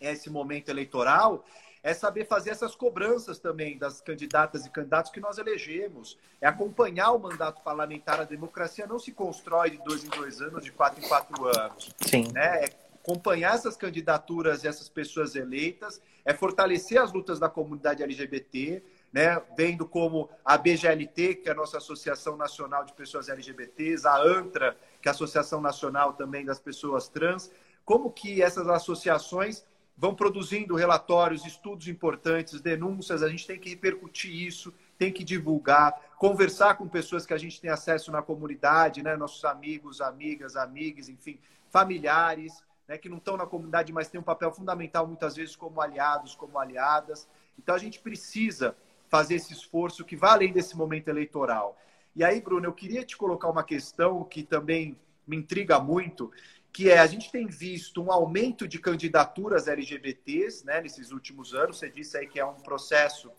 [0.00, 1.44] esse momento eleitoral,
[1.82, 6.18] é saber fazer essas cobranças também das candidatas e candidatos que nós elegemos.
[6.40, 8.20] É acompanhar o mandato parlamentar.
[8.20, 11.94] A democracia não se constrói de dois em dois anos, de quatro em quatro anos.
[12.00, 12.32] Sim.
[12.32, 12.64] Né?
[12.64, 18.82] É acompanhar essas candidaturas e essas pessoas eleitas, é fortalecer as lutas da comunidade LGBT,
[19.14, 19.40] né?
[19.56, 24.76] vendo como a BGLT, que é a nossa Associação Nacional de Pessoas LGBTs, a ANTRA,
[25.00, 27.48] que é a Associação Nacional também das Pessoas Trans,
[27.84, 29.64] como que essas associações
[29.96, 35.94] vão produzindo relatórios, estudos importantes, denúncias, a gente tem que repercutir isso, tem que divulgar,
[36.18, 39.16] conversar com pessoas que a gente tem acesso na comunidade, né?
[39.16, 41.38] nossos amigos, amigas, amigas, enfim,
[41.70, 42.98] familiares, né?
[42.98, 46.58] que não estão na comunidade, mas têm um papel fundamental muitas vezes como aliados, como
[46.58, 47.28] aliadas.
[47.56, 48.76] Então a gente precisa
[49.14, 51.78] fazer esse esforço que vai além desse momento eleitoral.
[52.16, 56.32] E aí, Bruno, eu queria te colocar uma questão que também me intriga muito,
[56.72, 61.78] que é a gente tem visto um aumento de candidaturas LGBTs né, nesses últimos anos.
[61.78, 63.30] Você disse aí que é um processo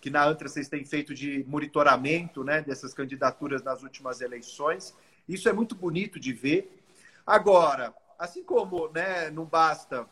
[0.00, 4.92] que na ANTRA vocês têm feito de monitoramento né, dessas candidaturas nas últimas eleições.
[5.28, 6.82] Isso é muito bonito de ver.
[7.24, 10.04] Agora, assim como né, não basta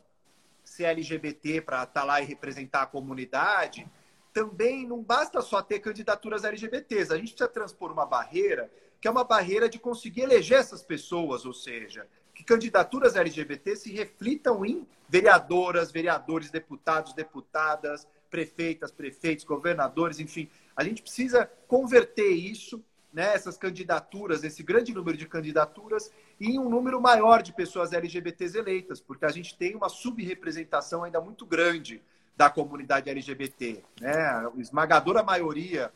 [0.65, 3.85] ser LGBT para estar tá lá e representar a comunidade,
[4.33, 7.13] também não basta só ter candidaturas LGBTs.
[7.13, 11.47] A gente precisa transpor uma barreira que é uma barreira de conseguir eleger essas pessoas,
[11.47, 20.21] ou seja, que candidaturas LGBT se reflitam em vereadoras, vereadores, deputados, deputadas, prefeitas, prefeitos, governadores,
[20.21, 20.49] enfim.
[20.77, 26.69] A gente precisa converter isso, né, essas candidaturas, esse grande número de candidaturas, em um
[26.69, 32.03] número maior de pessoas LGBTs eleitas, porque a gente tem uma subrepresentação ainda muito grande
[32.41, 33.83] da comunidade LGBT.
[34.01, 34.15] Né?
[34.15, 35.93] A esmagadora maioria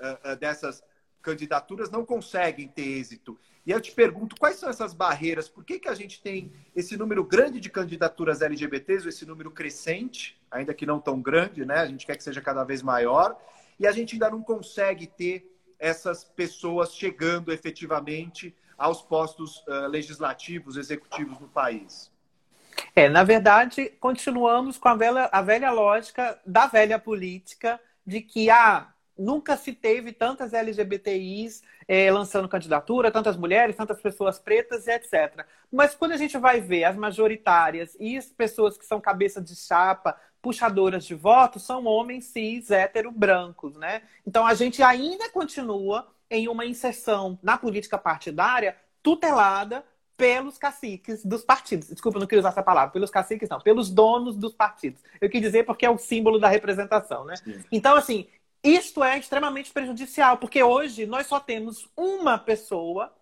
[0.00, 0.82] uh, uh, dessas
[1.20, 3.38] candidaturas não conseguem ter êxito.
[3.66, 5.46] E eu te pergunto, quais são essas barreiras?
[5.46, 10.40] Por que, que a gente tem esse número grande de candidaturas LGBTs, esse número crescente,
[10.50, 11.80] ainda que não tão grande, né?
[11.80, 13.38] A gente quer que seja cada vez maior,
[13.78, 20.78] e a gente ainda não consegue ter essas pessoas chegando efetivamente aos postos uh, legislativos,
[20.78, 22.10] executivos no país.
[22.96, 28.48] É, na verdade, continuamos com a velha, a velha lógica da velha política de que
[28.50, 35.44] ah, nunca se teve tantas LGBTIs é, lançando candidatura, tantas mulheres, tantas pessoas pretas, etc.
[35.72, 39.56] Mas quando a gente vai ver as majoritárias e as pessoas que são cabeça de
[39.56, 44.02] chapa, puxadoras de votos, são homens cis, hétero, brancos, né?
[44.24, 49.84] Então a gente ainda continua em uma inserção na política partidária tutelada
[50.16, 51.88] pelos caciques dos partidos.
[51.88, 52.92] Desculpa, não queria usar essa palavra.
[52.92, 53.60] Pelos caciques, não.
[53.60, 55.02] Pelos donos dos partidos.
[55.20, 57.36] Eu quis dizer porque é o símbolo da representação, né?
[57.36, 57.62] Sim.
[57.70, 58.26] Então, assim,
[58.62, 63.12] isto é extremamente prejudicial, porque hoje nós só temos uma pessoa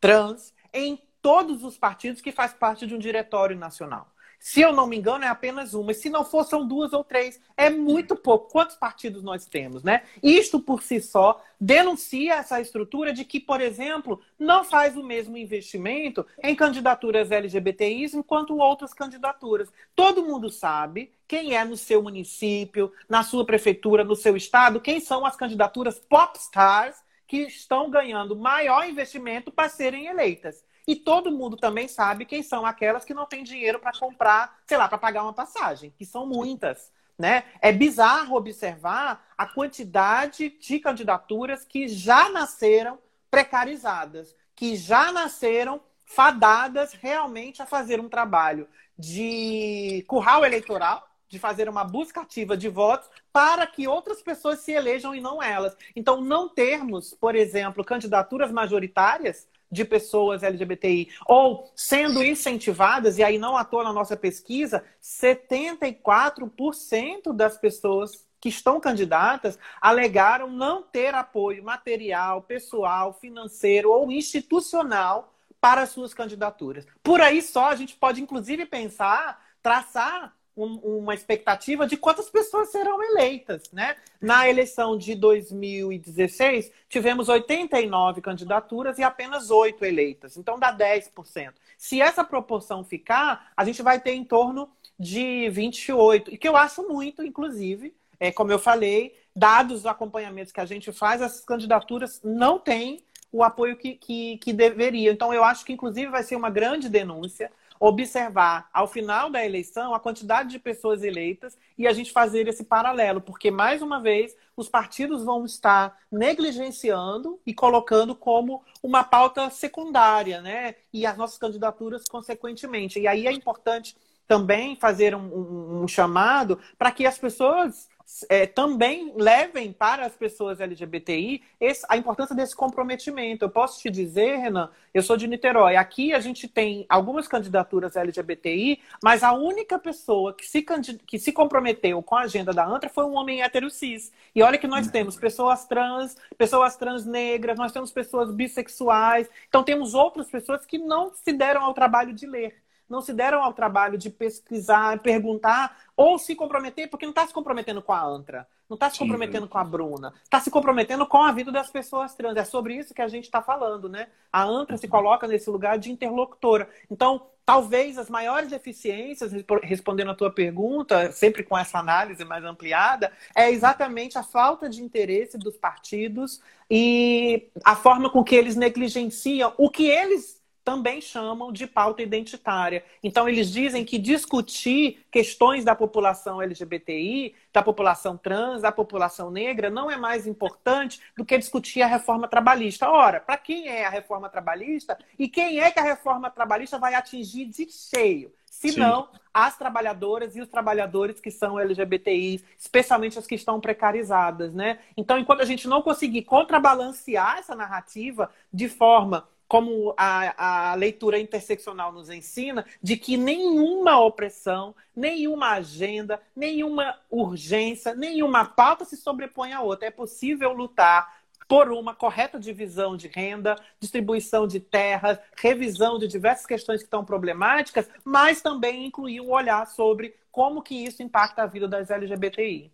[0.00, 4.08] trans em todos os partidos que faz parte de um diretório nacional.
[4.38, 5.92] Se eu não me engano, é apenas uma.
[5.92, 7.40] Se não for, são duas ou três.
[7.56, 8.50] É muito pouco.
[8.50, 10.02] Quantos partidos nós temos, né?
[10.22, 15.36] Isto por si só denuncia essa estrutura de que, por exemplo, não faz o mesmo
[15.36, 19.72] investimento em candidaturas LGBTIs enquanto outras candidaturas.
[19.94, 25.00] Todo mundo sabe quem é no seu município, na sua prefeitura, no seu estado, quem
[25.00, 26.96] são as candidaturas popstars
[27.26, 30.64] que estão ganhando maior investimento para serem eleitas.
[30.88, 34.78] E todo mundo também sabe quem são aquelas que não têm dinheiro para comprar, sei
[34.78, 36.90] lá, para pagar uma passagem, que são muitas.
[37.18, 37.44] Né?
[37.60, 42.98] É bizarro observar a quantidade de candidaturas que já nasceram
[43.30, 48.66] precarizadas, que já nasceram fadadas realmente a fazer um trabalho
[48.98, 54.72] de curral eleitoral, de fazer uma busca ativa de votos para que outras pessoas se
[54.72, 55.76] elejam e não elas.
[55.94, 63.36] Então, não termos, por exemplo, candidaturas majoritárias de pessoas LGBTI, ou sendo incentivadas, e aí
[63.38, 71.14] não à toa na nossa pesquisa, 74% das pessoas que estão candidatas alegaram não ter
[71.14, 76.86] apoio material, pessoal, financeiro ou institucional para suas candidaturas.
[77.02, 82.70] Por aí só a gente pode inclusive pensar, traçar um, uma expectativa de quantas pessoas
[82.70, 83.96] serão eleitas, né?
[84.20, 90.36] Na eleição de 2016, tivemos 89 candidaturas e apenas 8 eleitas.
[90.36, 91.52] Então dá 10%.
[91.76, 94.68] Se essa proporção ficar, a gente vai ter em torno
[94.98, 100.52] de 28, e que eu acho muito, inclusive, é, como eu falei, dados os acompanhamentos
[100.52, 105.12] que a gente faz, essas candidaturas não têm o apoio que, que, que deveria.
[105.12, 109.94] Então, eu acho que, inclusive, vai ser uma grande denúncia observar ao final da eleição
[109.94, 114.36] a quantidade de pessoas eleitas e a gente fazer esse paralelo, porque mais uma vez
[114.56, 120.74] os partidos vão estar negligenciando e colocando como uma pauta secundária, né?
[120.92, 122.98] E as nossas candidaturas consequentemente.
[122.98, 127.88] E aí é importante também fazer um, um, um chamado para que as pessoas
[128.28, 133.44] é, também levem para as pessoas LGBTI esse, a importância desse comprometimento.
[133.44, 135.76] Eu posso te dizer, Renan, eu sou de Niterói.
[135.76, 140.64] Aqui a gente tem algumas candidaturas LGBTI, mas a única pessoa que se,
[141.06, 144.10] que se comprometeu com a agenda da ANTRA foi um homem hétero cis.
[144.34, 144.92] E olha que nós uhum.
[144.92, 149.28] temos pessoas trans, pessoas trans negras, nós temos pessoas bissexuais.
[149.48, 153.42] Então temos outras pessoas que não se deram ao trabalho de ler não se deram
[153.42, 158.02] ao trabalho de pesquisar, perguntar ou se comprometer, porque não está se comprometendo com a
[158.02, 159.48] Antra, não está se comprometendo Sim.
[159.48, 162.36] com a Bruna, está se comprometendo com a vida das pessoas trans.
[162.36, 164.08] É sobre isso que a gente está falando, né?
[164.32, 166.68] A Antra se coloca nesse lugar de interlocutora.
[166.90, 173.10] Então, talvez as maiores deficiências, respondendo a tua pergunta, sempre com essa análise mais ampliada,
[173.34, 179.54] é exatamente a falta de interesse dos partidos e a forma com que eles negligenciam
[179.56, 180.37] o que eles
[180.68, 182.84] também chamam de pauta identitária.
[183.02, 189.70] Então, eles dizem que discutir questões da população LGBTI, da população trans, da população negra,
[189.70, 192.86] não é mais importante do que discutir a reforma trabalhista.
[192.86, 196.92] Ora, para quem é a reforma trabalhista e quem é que a reforma trabalhista vai
[196.92, 198.30] atingir de cheio?
[198.44, 204.52] Se não, as trabalhadoras e os trabalhadores que são LGBTIs, especialmente as que estão precarizadas,
[204.52, 204.80] né?
[204.98, 211.18] Então, enquanto a gente não conseguir contrabalancear essa narrativa de forma como a, a leitura
[211.18, 219.54] interseccional nos ensina, de que nenhuma opressão, nenhuma agenda, nenhuma urgência, nenhuma pauta se sobrepõe
[219.54, 219.88] à outra.
[219.88, 226.44] É possível lutar por uma correta divisão de renda, distribuição de terras, revisão de diversas
[226.44, 231.46] questões que estão problemáticas, mas também incluir um olhar sobre como que isso impacta a
[231.46, 232.70] vida das LGBTI.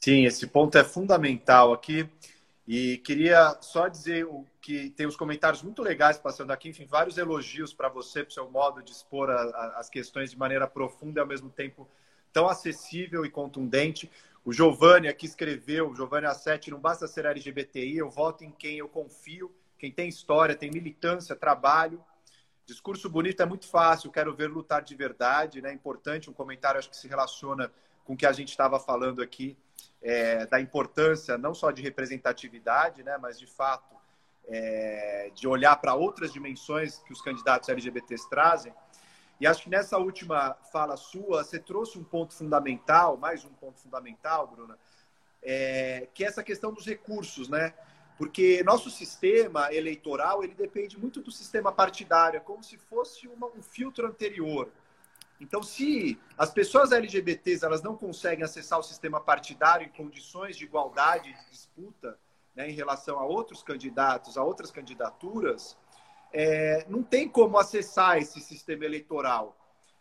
[0.00, 2.08] Sim, esse ponto é fundamental aqui.
[2.66, 4.26] E queria só dizer
[4.60, 8.34] que tem uns comentários muito legais passando aqui, enfim, vários elogios para você, para o
[8.34, 11.88] seu modo de expor a, a, as questões de maneira profunda e ao mesmo tempo
[12.32, 14.10] tão acessível e contundente.
[14.44, 18.88] O Giovanni aqui escreveu, Giovanni A7, não basta ser LGBTI, eu voto em quem eu
[18.88, 22.04] confio, quem tem história, tem militância, trabalho.
[22.64, 25.72] Discurso bonito é muito fácil, quero ver lutar de verdade, né?
[25.72, 27.70] Importante, um comentário acho que se relaciona
[28.04, 29.56] com o que a gente estava falando aqui
[30.02, 33.94] é, da importância não só de representatividade, né, mas de fato
[34.48, 38.72] é, de olhar para outras dimensões que os candidatos LGBTs trazem.
[39.40, 43.78] E acho que nessa última fala sua, você trouxe um ponto fundamental, mais um ponto
[43.80, 44.78] fundamental, Bruna,
[45.42, 47.74] é, que é essa questão dos recursos, né?
[48.16, 53.46] Porque nosso sistema eleitoral ele depende muito do sistema partidário, é como se fosse uma,
[53.48, 54.70] um filtro anterior.
[55.40, 60.64] Então, se as pessoas LGBTs elas não conseguem acessar o sistema partidário em condições de
[60.64, 62.18] igualdade de disputa
[62.54, 65.76] né, em relação a outros candidatos, a outras candidaturas,
[66.32, 69.56] é, não tem como acessar esse sistema eleitoral.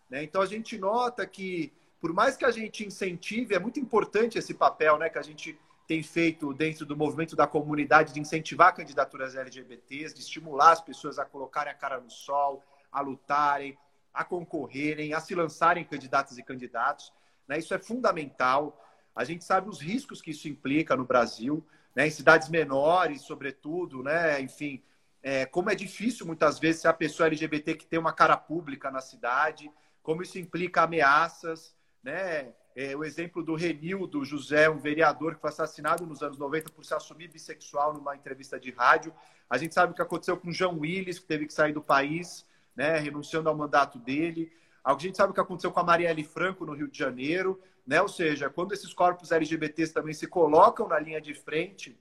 [0.09, 0.23] Né?
[0.23, 4.53] Então, a gente nota que, por mais que a gente incentive, é muito importante esse
[4.53, 9.35] papel né, que a gente tem feito dentro do movimento da comunidade de incentivar candidaturas
[9.35, 13.77] LGBTs, de estimular as pessoas a colocarem a cara no sol, a lutarem,
[14.15, 17.11] a concorrerem, a se lançarem candidatos e candidatos.
[17.47, 17.59] Né?
[17.59, 18.81] Isso é fundamental.
[19.15, 22.07] A gente sabe os riscos que isso implica no Brasil, né?
[22.07, 24.41] em cidades menores, sobretudo, né?
[24.41, 24.81] enfim,
[25.21, 28.89] é, como é difícil muitas vezes ser a pessoa LGBT que tem uma cara pública
[28.89, 32.53] na cidade, como isso implica ameaças, né?
[32.75, 36.83] É, o exemplo do Renildo José, um vereador que foi assassinado nos anos 90 por
[36.83, 39.13] se assumir bissexual numa entrevista de rádio.
[39.49, 41.81] A gente sabe o que aconteceu com o João Willis, que teve que sair do
[41.81, 44.51] país né, renunciando ao mandato dele.
[44.83, 48.01] A gente sabe o que aconteceu com a Marielle Franco no Rio de Janeiro, né?
[48.01, 51.97] Ou seja, quando esses corpos LGBTs também se colocam na linha de frente,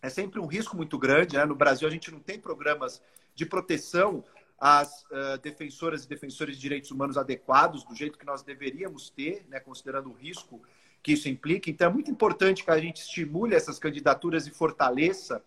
[0.00, 1.36] é sempre um risco muito grande.
[1.36, 1.44] Né?
[1.44, 3.00] No Brasil, a gente não tem programas
[3.34, 4.24] de proteção
[4.58, 9.46] às uh, defensoras e defensores de direitos humanos adequados, do jeito que nós deveríamos ter,
[9.48, 9.60] né?
[9.60, 10.60] considerando o risco
[11.02, 11.70] que isso implica.
[11.70, 15.42] Então, é muito importante que a gente estimule essas candidaturas e fortaleça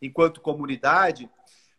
[0.00, 1.30] enquanto comunidade,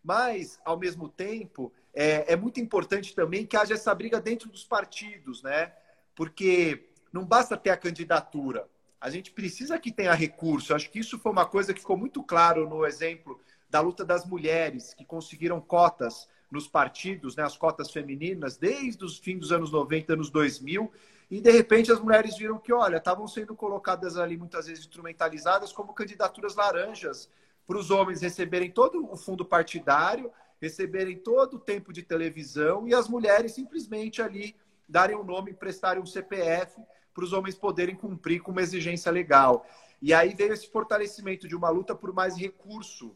[0.03, 4.63] mas, ao mesmo tempo, é, é muito importante também que haja essa briga dentro dos
[4.63, 5.73] partidos, né?
[6.15, 8.65] Porque não basta ter a candidatura,
[9.01, 10.73] a gente precisa que tenha recurso.
[10.73, 13.37] Acho que isso foi uma coisa que ficou muito claro no exemplo
[13.69, 19.17] da luta das mulheres que conseguiram cotas nos partidos, né, as cotas femininas, desde os
[19.17, 20.89] fins dos anos 90, anos 2000,
[21.29, 25.73] e de repente as mulheres viram que, olha, estavam sendo colocadas ali muitas vezes instrumentalizadas
[25.73, 27.29] como candidaturas laranjas
[27.67, 32.93] para os homens receberem todo o fundo partidário receberem todo o tempo de televisão e
[32.93, 34.55] as mulheres simplesmente ali
[34.87, 36.81] darem o um nome, prestarem um CPF
[37.13, 39.65] para os homens poderem cumprir com uma exigência legal.
[40.01, 43.15] E aí veio esse fortalecimento de uma luta por mais recurso,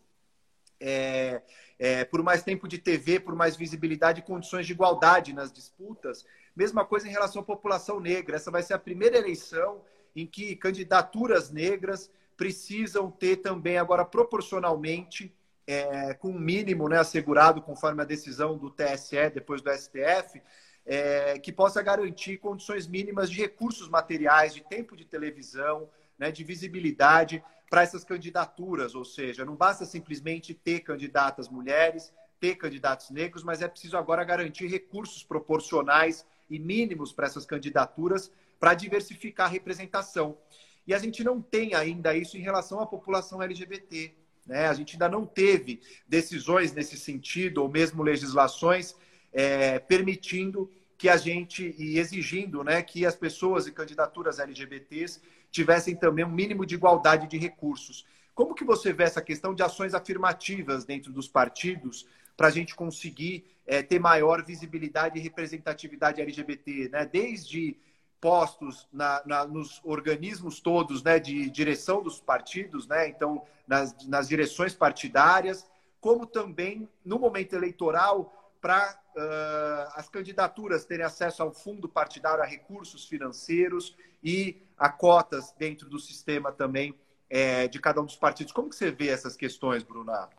[0.80, 1.42] é,
[1.80, 6.26] é, por mais tempo de TV, por mais visibilidade e condições de igualdade nas disputas,
[6.56, 8.36] Mesma coisa em relação à população negra.
[8.36, 9.82] Essa vai ser a primeira eleição
[10.16, 15.34] em que candidaturas negras precisam ter também agora proporcionalmente
[15.66, 20.42] é, com um mínimo né, assegurado conforme a decisão do TSE depois do STF,
[20.86, 26.44] é, que possa garantir condições mínimas de recursos materiais, de tempo de televisão, né, de
[26.44, 28.94] visibilidade para essas candidaturas.
[28.96, 34.24] Ou seja, não basta simplesmente ter candidatas mulheres, ter candidatos negros, mas é preciso agora
[34.24, 40.38] garantir recursos proporcionais e mínimos para essas candidaturas para diversificar a representação.
[40.86, 44.14] E a gente não tem ainda isso em relação à população LGBT.
[44.46, 44.68] Né?
[44.68, 48.96] A gente ainda não teve decisões nesse sentido, ou mesmo legislações
[49.32, 55.22] é, permitindo que a gente e exigindo né, que as pessoas e candidaturas LGBTs
[55.52, 58.06] tivessem também um mínimo de igualdade de recursos.
[58.34, 62.74] Como que você vê essa questão de ações afirmativas dentro dos partidos para a gente
[62.74, 67.06] conseguir é, ter maior visibilidade e representatividade LGBT, né?
[67.06, 67.78] Desde
[68.24, 74.30] postos na, na, nos organismos todos né, de direção dos partidos, né, então nas, nas
[74.30, 75.70] direções partidárias,
[76.00, 82.46] como também no momento eleitoral para uh, as candidaturas terem acesso ao fundo partidário, a
[82.46, 83.94] recursos financeiros
[84.24, 86.98] e a cotas dentro do sistema também
[87.30, 88.54] é, de cada um dos partidos.
[88.54, 90.30] Como que você vê essas questões, Bruna?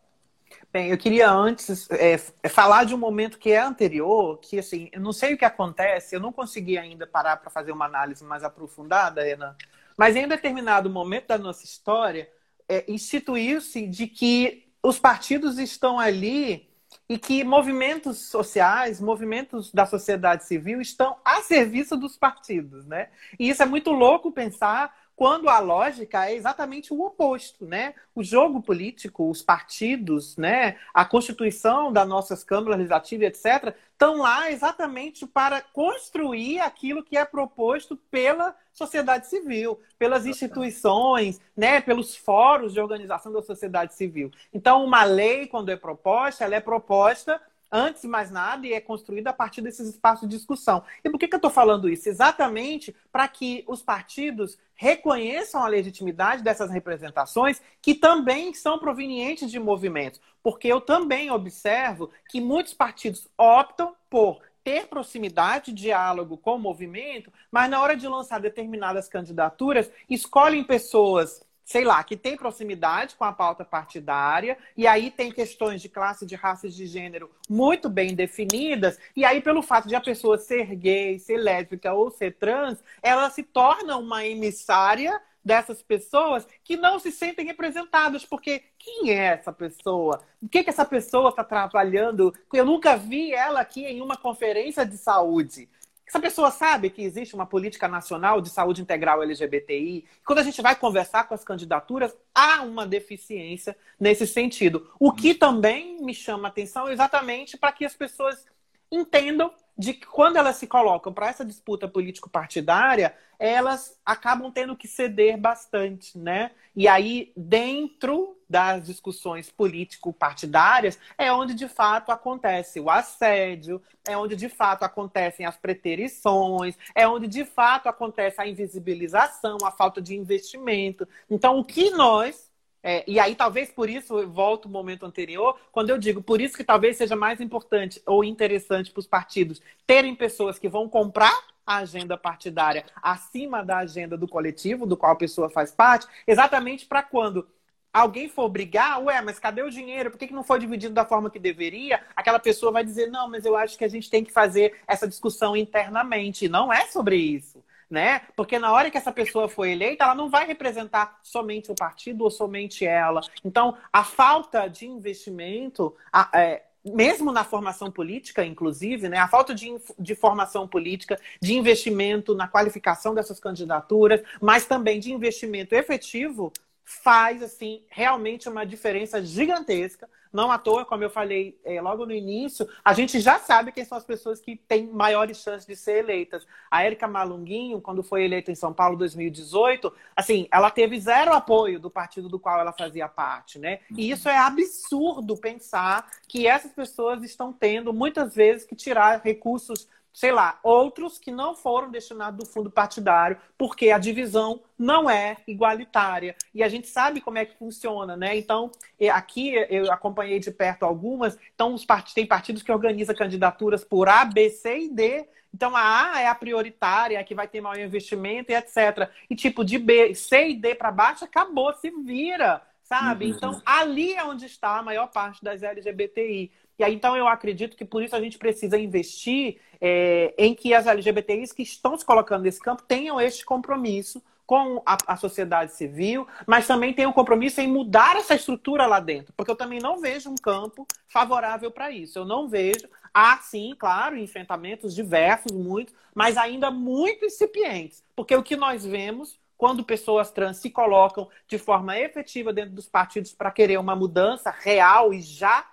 [0.72, 4.88] Bem, eu queria antes é, é, falar de um momento que é anterior, que assim,
[4.92, 8.24] eu não sei o que acontece, eu não consegui ainda parar para fazer uma análise
[8.24, 9.54] mais aprofundada, Renan,
[9.96, 12.28] mas em determinado momento da nossa história,
[12.68, 16.68] é, instituiu-se de que os partidos estão ali
[17.08, 23.10] e que movimentos sociais, movimentos da sociedade civil estão a serviço dos partidos, né?
[23.38, 27.94] E isso é muito louco pensar quando a lógica é exatamente o oposto, né?
[28.14, 30.76] O jogo político, os partidos, né?
[30.92, 37.24] A constituição das nossas câmaras legislativas, etc., estão lá exatamente para construir aquilo que é
[37.24, 41.80] proposto pela sociedade civil, pelas instituições, né?
[41.80, 44.32] Pelos fóruns de organização da sociedade civil.
[44.52, 47.40] Então, uma lei, quando é proposta, ela é proposta
[47.70, 50.82] antes de mais nada, e é construída a partir desses espaços de discussão.
[51.02, 52.08] E por que, que eu estou falando isso?
[52.08, 59.58] Exatamente para que os partidos reconheçam a legitimidade dessas representações, que também são provenientes de
[59.58, 60.20] movimentos.
[60.42, 67.30] Porque eu também observo que muitos partidos optam por ter proximidade, diálogo com o movimento,
[67.52, 73.24] mas na hora de lançar determinadas candidaturas, escolhem pessoas sei lá, que tem proximidade com
[73.24, 77.88] a pauta partidária, e aí tem questões de classe, de raça e de gênero muito
[77.88, 82.36] bem definidas, e aí pelo fato de a pessoa ser gay, ser lésbica ou ser
[82.36, 89.10] trans, ela se torna uma emissária dessas pessoas que não se sentem representadas, porque quem
[89.10, 90.22] é essa pessoa?
[90.42, 92.32] O que, que essa pessoa está trabalhando?
[92.52, 95.68] Eu nunca vi ela aqui em uma conferência de saúde.
[96.06, 100.04] Essa pessoa sabe que existe uma política nacional de saúde integral LGBTI.
[100.24, 104.90] Quando a gente vai conversar com as candidaturas, há uma deficiência nesse sentido.
[105.00, 108.46] O que também me chama atenção é exatamente para que as pessoas
[108.94, 114.86] entendam de que quando elas se colocam para essa disputa político-partidária, elas acabam tendo que
[114.86, 116.52] ceder bastante, né?
[116.76, 124.36] E aí, dentro das discussões político-partidárias, é onde de fato acontece o assédio, é onde
[124.36, 130.14] de fato acontecem as preterições, é onde de fato acontece a invisibilização, a falta de
[130.14, 131.08] investimento.
[131.28, 132.43] Então, o que nós
[132.86, 136.54] é, e aí, talvez por isso, volto ao momento anterior, quando eu digo, por isso
[136.54, 141.34] que talvez seja mais importante ou interessante para os partidos terem pessoas que vão comprar
[141.66, 146.84] a agenda partidária acima da agenda do coletivo, do qual a pessoa faz parte, exatamente
[146.84, 147.48] para quando
[147.90, 150.10] alguém for brigar, ué, mas cadê o dinheiro?
[150.10, 152.04] Por que, que não foi dividido da forma que deveria?
[152.14, 155.08] Aquela pessoa vai dizer, não, mas eu acho que a gente tem que fazer essa
[155.08, 156.50] discussão internamente.
[156.50, 157.64] Não é sobre isso
[157.94, 158.22] né?
[158.34, 162.24] Porque na hora que essa pessoa foi eleita, ela não vai representar somente o partido
[162.24, 163.20] ou somente ela.
[163.44, 169.54] Então, a falta de investimento, a, é, mesmo na formação política, inclusive, né, a falta
[169.54, 176.52] de, de formação política, de investimento na qualificação dessas candidaturas, mas também de investimento efetivo,
[176.84, 182.12] faz assim realmente uma diferença gigantesca não à toa, como eu falei é, logo no
[182.12, 185.98] início, a gente já sabe quem são as pessoas que têm maiores chances de ser
[185.98, 186.44] eleitas.
[186.68, 191.32] A Érica Malunguinho, quando foi eleita em São Paulo em 2018, assim, ela teve zero
[191.32, 193.78] apoio do partido do qual ela fazia parte, né?
[193.96, 199.88] E isso é absurdo pensar que essas pessoas estão tendo muitas vezes que tirar recursos
[200.14, 205.38] sei lá, outros que não foram destinados do fundo partidário, porque a divisão não é
[205.44, 206.36] igualitária.
[206.54, 208.36] E a gente sabe como é que funciona, né?
[208.36, 208.70] Então,
[209.12, 211.36] aqui eu acompanhei de perto algumas.
[211.52, 215.28] Então, os partidos, tem partidos que organizam candidaturas por A, B, C e D.
[215.52, 219.10] Então, a A é a prioritária, a que vai ter maior investimento e etc.
[219.28, 223.24] E tipo, de B, C e D para baixo, acabou, se vira, sabe?
[223.24, 223.30] Uhum.
[223.32, 226.52] Então, ali é onde está a maior parte das LGBTI.
[226.78, 230.74] E aí, então, eu acredito que por isso a gente precisa investir é, em que
[230.74, 235.72] as LGBTIs que estão se colocando nesse campo tenham este compromisso com a, a, sociedade
[235.72, 239.78] civil, mas também tenham um compromisso em mudar essa estrutura lá dentro, porque eu também
[239.78, 242.18] não vejo um campo favorável para isso.
[242.18, 242.86] Eu não vejo.
[243.12, 249.38] Há, sim, claro, enfrentamentos diversos, muitos, mas ainda muito incipientes, porque o que nós vemos
[249.56, 254.50] quando pessoas trans se colocam de forma efetiva dentro dos partidos para querer uma mudança
[254.50, 255.64] real e já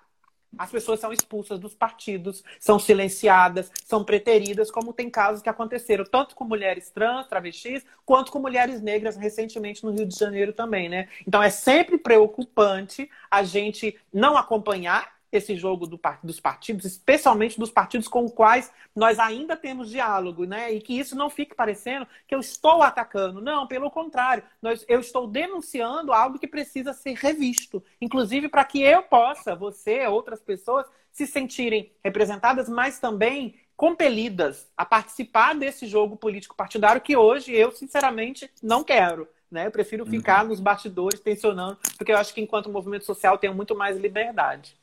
[0.57, 6.03] as pessoas são expulsas dos partidos, são silenciadas, são preteridas, como tem casos que aconteceram
[6.03, 10.89] tanto com mulheres trans, travestis, quanto com mulheres negras recentemente no Rio de Janeiro também,
[10.89, 11.07] né?
[11.27, 17.71] Então é sempre preocupante a gente não acompanhar esse jogo do, dos partidos, especialmente dos
[17.71, 20.71] partidos com os quais nós ainda temos diálogo, né?
[20.73, 23.41] E que isso não fique parecendo que eu estou atacando.
[23.41, 28.81] Não, pelo contrário, nós, eu estou denunciando algo que precisa ser revisto, inclusive para que
[28.81, 36.15] eu possa, você, outras pessoas, se sentirem representadas, mas também compelidas a participar desse jogo
[36.15, 39.27] político partidário que hoje eu, sinceramente, não quero.
[39.49, 39.67] Né?
[39.67, 40.49] Eu prefiro ficar uhum.
[40.49, 44.77] nos bastidores tensionando, porque eu acho que enquanto movimento social tenho muito mais liberdade.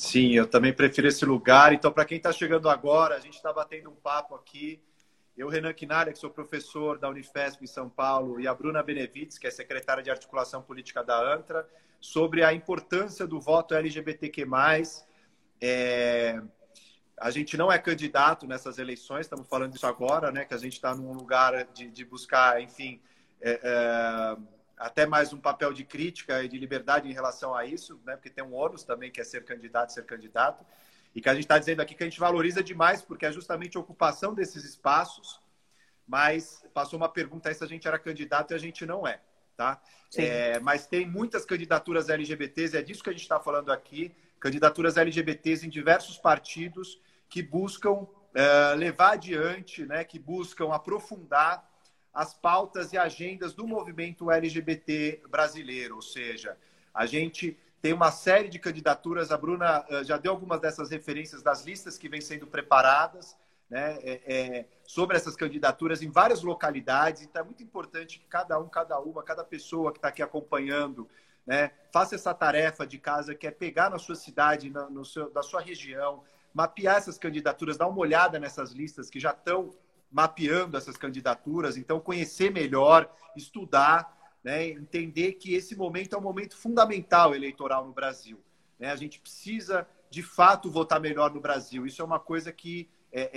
[0.00, 1.74] Sim, eu também prefiro esse lugar.
[1.74, 4.82] Então, para quem está chegando agora, a gente está batendo um papo aqui.
[5.36, 9.36] Eu, Renan Quinalha, que sou professor da Unifesp em São Paulo, e a Bruna Benevides,
[9.36, 11.68] que é secretária de Articulação Política da ANTRA,
[12.00, 14.46] sobre a importância do voto LGBTQ+.
[15.60, 16.40] É...
[17.20, 20.46] A gente não é candidato nessas eleições, estamos falando disso agora, né?
[20.46, 23.02] Que a gente está num lugar de, de buscar, enfim...
[23.42, 28.00] É, é até mais um papel de crítica e de liberdade em relação a isso,
[28.02, 28.16] né?
[28.16, 30.64] porque tem um ônus também que é ser candidato, ser candidato,
[31.14, 33.76] e que a gente está dizendo aqui que a gente valoriza demais, porque é justamente
[33.76, 35.38] a ocupação desses espaços,
[36.06, 39.20] mas passou uma pergunta aí se a gente era candidato e a gente não é,
[39.54, 39.82] tá?
[40.16, 44.96] É, mas tem muitas candidaturas LGBTs, é disso que a gente está falando aqui, candidaturas
[44.96, 51.69] LGBTs em diversos partidos que buscam é, levar adiante, né, que buscam aprofundar
[52.12, 55.96] as pautas e agendas do movimento LGBT brasileiro.
[55.96, 56.56] Ou seja,
[56.92, 61.42] a gente tem uma série de candidaturas, a Bruna eh, já deu algumas dessas referências
[61.42, 63.36] das listas que vêm sendo preparadas
[63.70, 67.22] né, é, é, sobre essas candidaturas em várias localidades.
[67.22, 71.08] Então é muito importante que cada um, cada uma, cada pessoa que está aqui acompanhando,
[71.46, 75.30] né, faça essa tarefa de casa, que é pegar na sua cidade, na, no seu,
[75.30, 79.72] da sua região, mapear essas candidaturas, dar uma olhada nessas listas que já estão
[80.10, 86.56] mapeando essas candidaturas, então conhecer melhor, estudar, né, entender que esse momento é um momento
[86.56, 88.40] fundamental eleitoral no Brasil.
[88.78, 88.90] Né?
[88.90, 91.86] A gente precisa, de fato, votar melhor no Brasil.
[91.86, 93.30] Isso é uma coisa que é,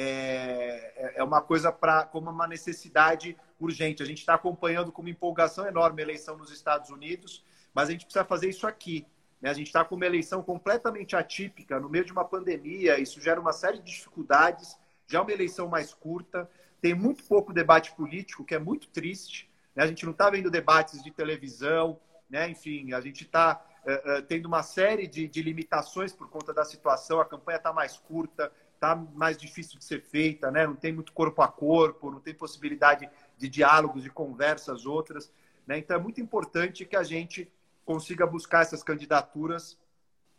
[0.96, 4.02] é, é uma coisa para como uma necessidade urgente.
[4.02, 7.44] A gente está acompanhando com uma empolgação enorme a eleição nos Estados Unidos,
[7.74, 9.06] mas a gente precisa fazer isso aqui.
[9.42, 9.50] Né?
[9.50, 13.42] A gente está com uma eleição completamente atípica, no meio de uma pandemia, isso gera
[13.42, 16.50] uma série de dificuldades, já é uma eleição mais curta,
[16.84, 19.50] tem muito pouco debate político, que é muito triste.
[19.74, 19.86] Né?
[19.86, 21.98] A gente não está vendo debates de televisão,
[22.30, 22.50] né?
[22.50, 26.54] enfim, a gente está uh, uh, eh, tendo uma série de, de, limitações por conta
[26.54, 27.22] da situação.
[27.22, 30.68] A campanha está mais curta, está mais difícil de ser feita, né?
[30.68, 35.32] não tem muito corpo a corpo, não tem possibilidade de diálogos, de conversas outras.
[35.66, 35.78] Né?
[35.78, 37.50] Então, é muito importante que a gente
[37.86, 39.80] consiga buscar essas candidaturas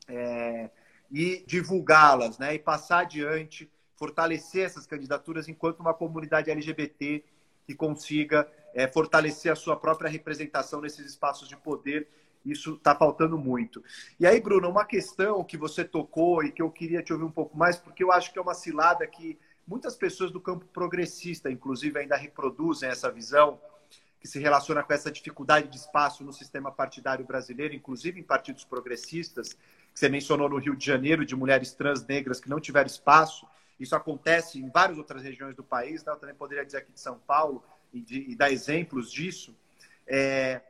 [0.06, 0.68] é,
[1.10, 2.54] e divulgá-las, né?
[2.54, 7.24] e passar adiante fortalecer essas candidaturas enquanto uma comunidade LGBT
[7.66, 12.08] que consiga é, fortalecer a sua própria representação nesses espaços de poder.
[12.44, 13.82] Isso está faltando muito.
[14.20, 17.30] E aí, Bruno, uma questão que você tocou e que eu queria te ouvir um
[17.30, 21.50] pouco mais, porque eu acho que é uma cilada que muitas pessoas do campo progressista,
[21.50, 23.58] inclusive, ainda reproduzem essa visão,
[24.20, 28.64] que se relaciona com essa dificuldade de espaço no sistema partidário brasileiro, inclusive em partidos
[28.64, 32.86] progressistas, que você mencionou no Rio de Janeiro, de mulheres trans negras que não tiveram
[32.86, 33.46] espaço.
[33.78, 36.12] Isso acontece em várias outras regiões do país, né?
[36.12, 37.62] eu também poderia dizer aqui de São Paulo
[37.92, 39.56] e, de, e dar exemplos disso.
[40.06, 40.60] É,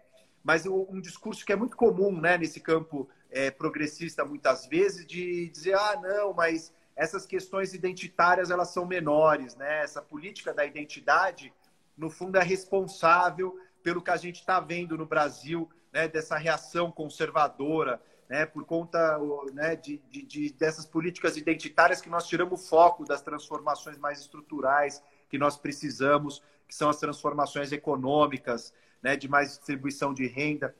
[0.43, 5.49] mas um discurso que é muito comum né, nesse campo é, progressista, muitas vezes, de
[5.49, 9.57] dizer: ah, não, mas essas questões identitárias elas são menores.
[9.57, 9.83] Né?
[9.83, 11.53] Essa política da identidade,
[11.97, 16.91] no fundo, é responsável pelo que a gente está vendo no Brasil, né, dessa reação
[16.91, 19.18] conservadora, né, por conta
[19.53, 24.20] né, de, de, de, dessas políticas identitárias que nós tiramos o foco das transformações mais
[24.20, 28.72] estruturais que nós precisamos, que são as transformações econômicas,
[29.03, 30.75] né, de mais distribuição de renda.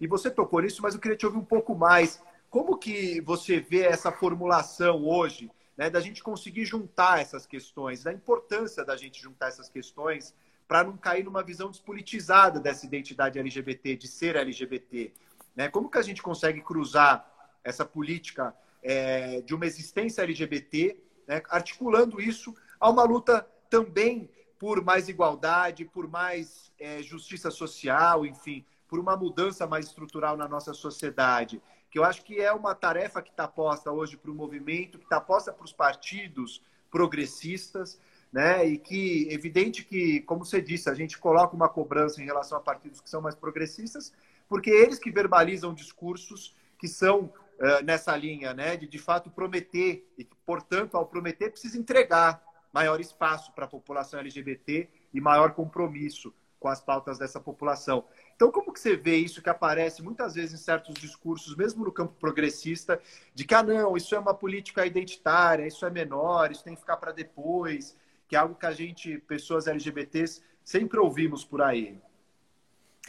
[0.00, 2.22] E você tocou nisso, mas eu queria te ouvir um pouco mais.
[2.50, 8.12] Como que você vê essa formulação hoje, né, da gente conseguir juntar essas questões, da
[8.12, 10.34] importância da gente juntar essas questões
[10.68, 15.12] para não cair numa visão despolitizada dessa identidade LGBT, de ser LGBT?
[15.60, 15.68] Né?
[15.68, 17.30] Como que a gente consegue cruzar
[17.62, 20.98] essa política é, de uma existência LGBT,
[21.28, 28.24] né, articulando isso a uma luta também por mais igualdade, por mais é, justiça social,
[28.24, 32.74] enfim, por uma mudança mais estrutural na nossa sociedade, que eu acho que é uma
[32.74, 38.00] tarefa que está posta hoje para o movimento, que está posta para os partidos progressistas,
[38.32, 38.66] né?
[38.66, 42.62] E que evidente que, como você disse, a gente coloca uma cobrança em relação a
[42.62, 44.10] partidos que são mais progressistas,
[44.50, 50.12] porque eles que verbalizam discursos que são uh, nessa linha, né, de de fato prometer
[50.18, 52.42] e que, portanto, ao prometer precisa entregar
[52.72, 58.04] maior espaço para a população LGBT e maior compromisso com as pautas dessa população.
[58.34, 61.92] Então, como que você vê isso que aparece muitas vezes em certos discursos, mesmo no
[61.92, 63.00] campo progressista,
[63.32, 66.80] de que, ah, não, isso é uma política identitária, isso é menor, isso tem que
[66.80, 67.96] ficar para depois,
[68.26, 71.98] que é algo que a gente, pessoas LGBTs, sempre ouvimos por aí.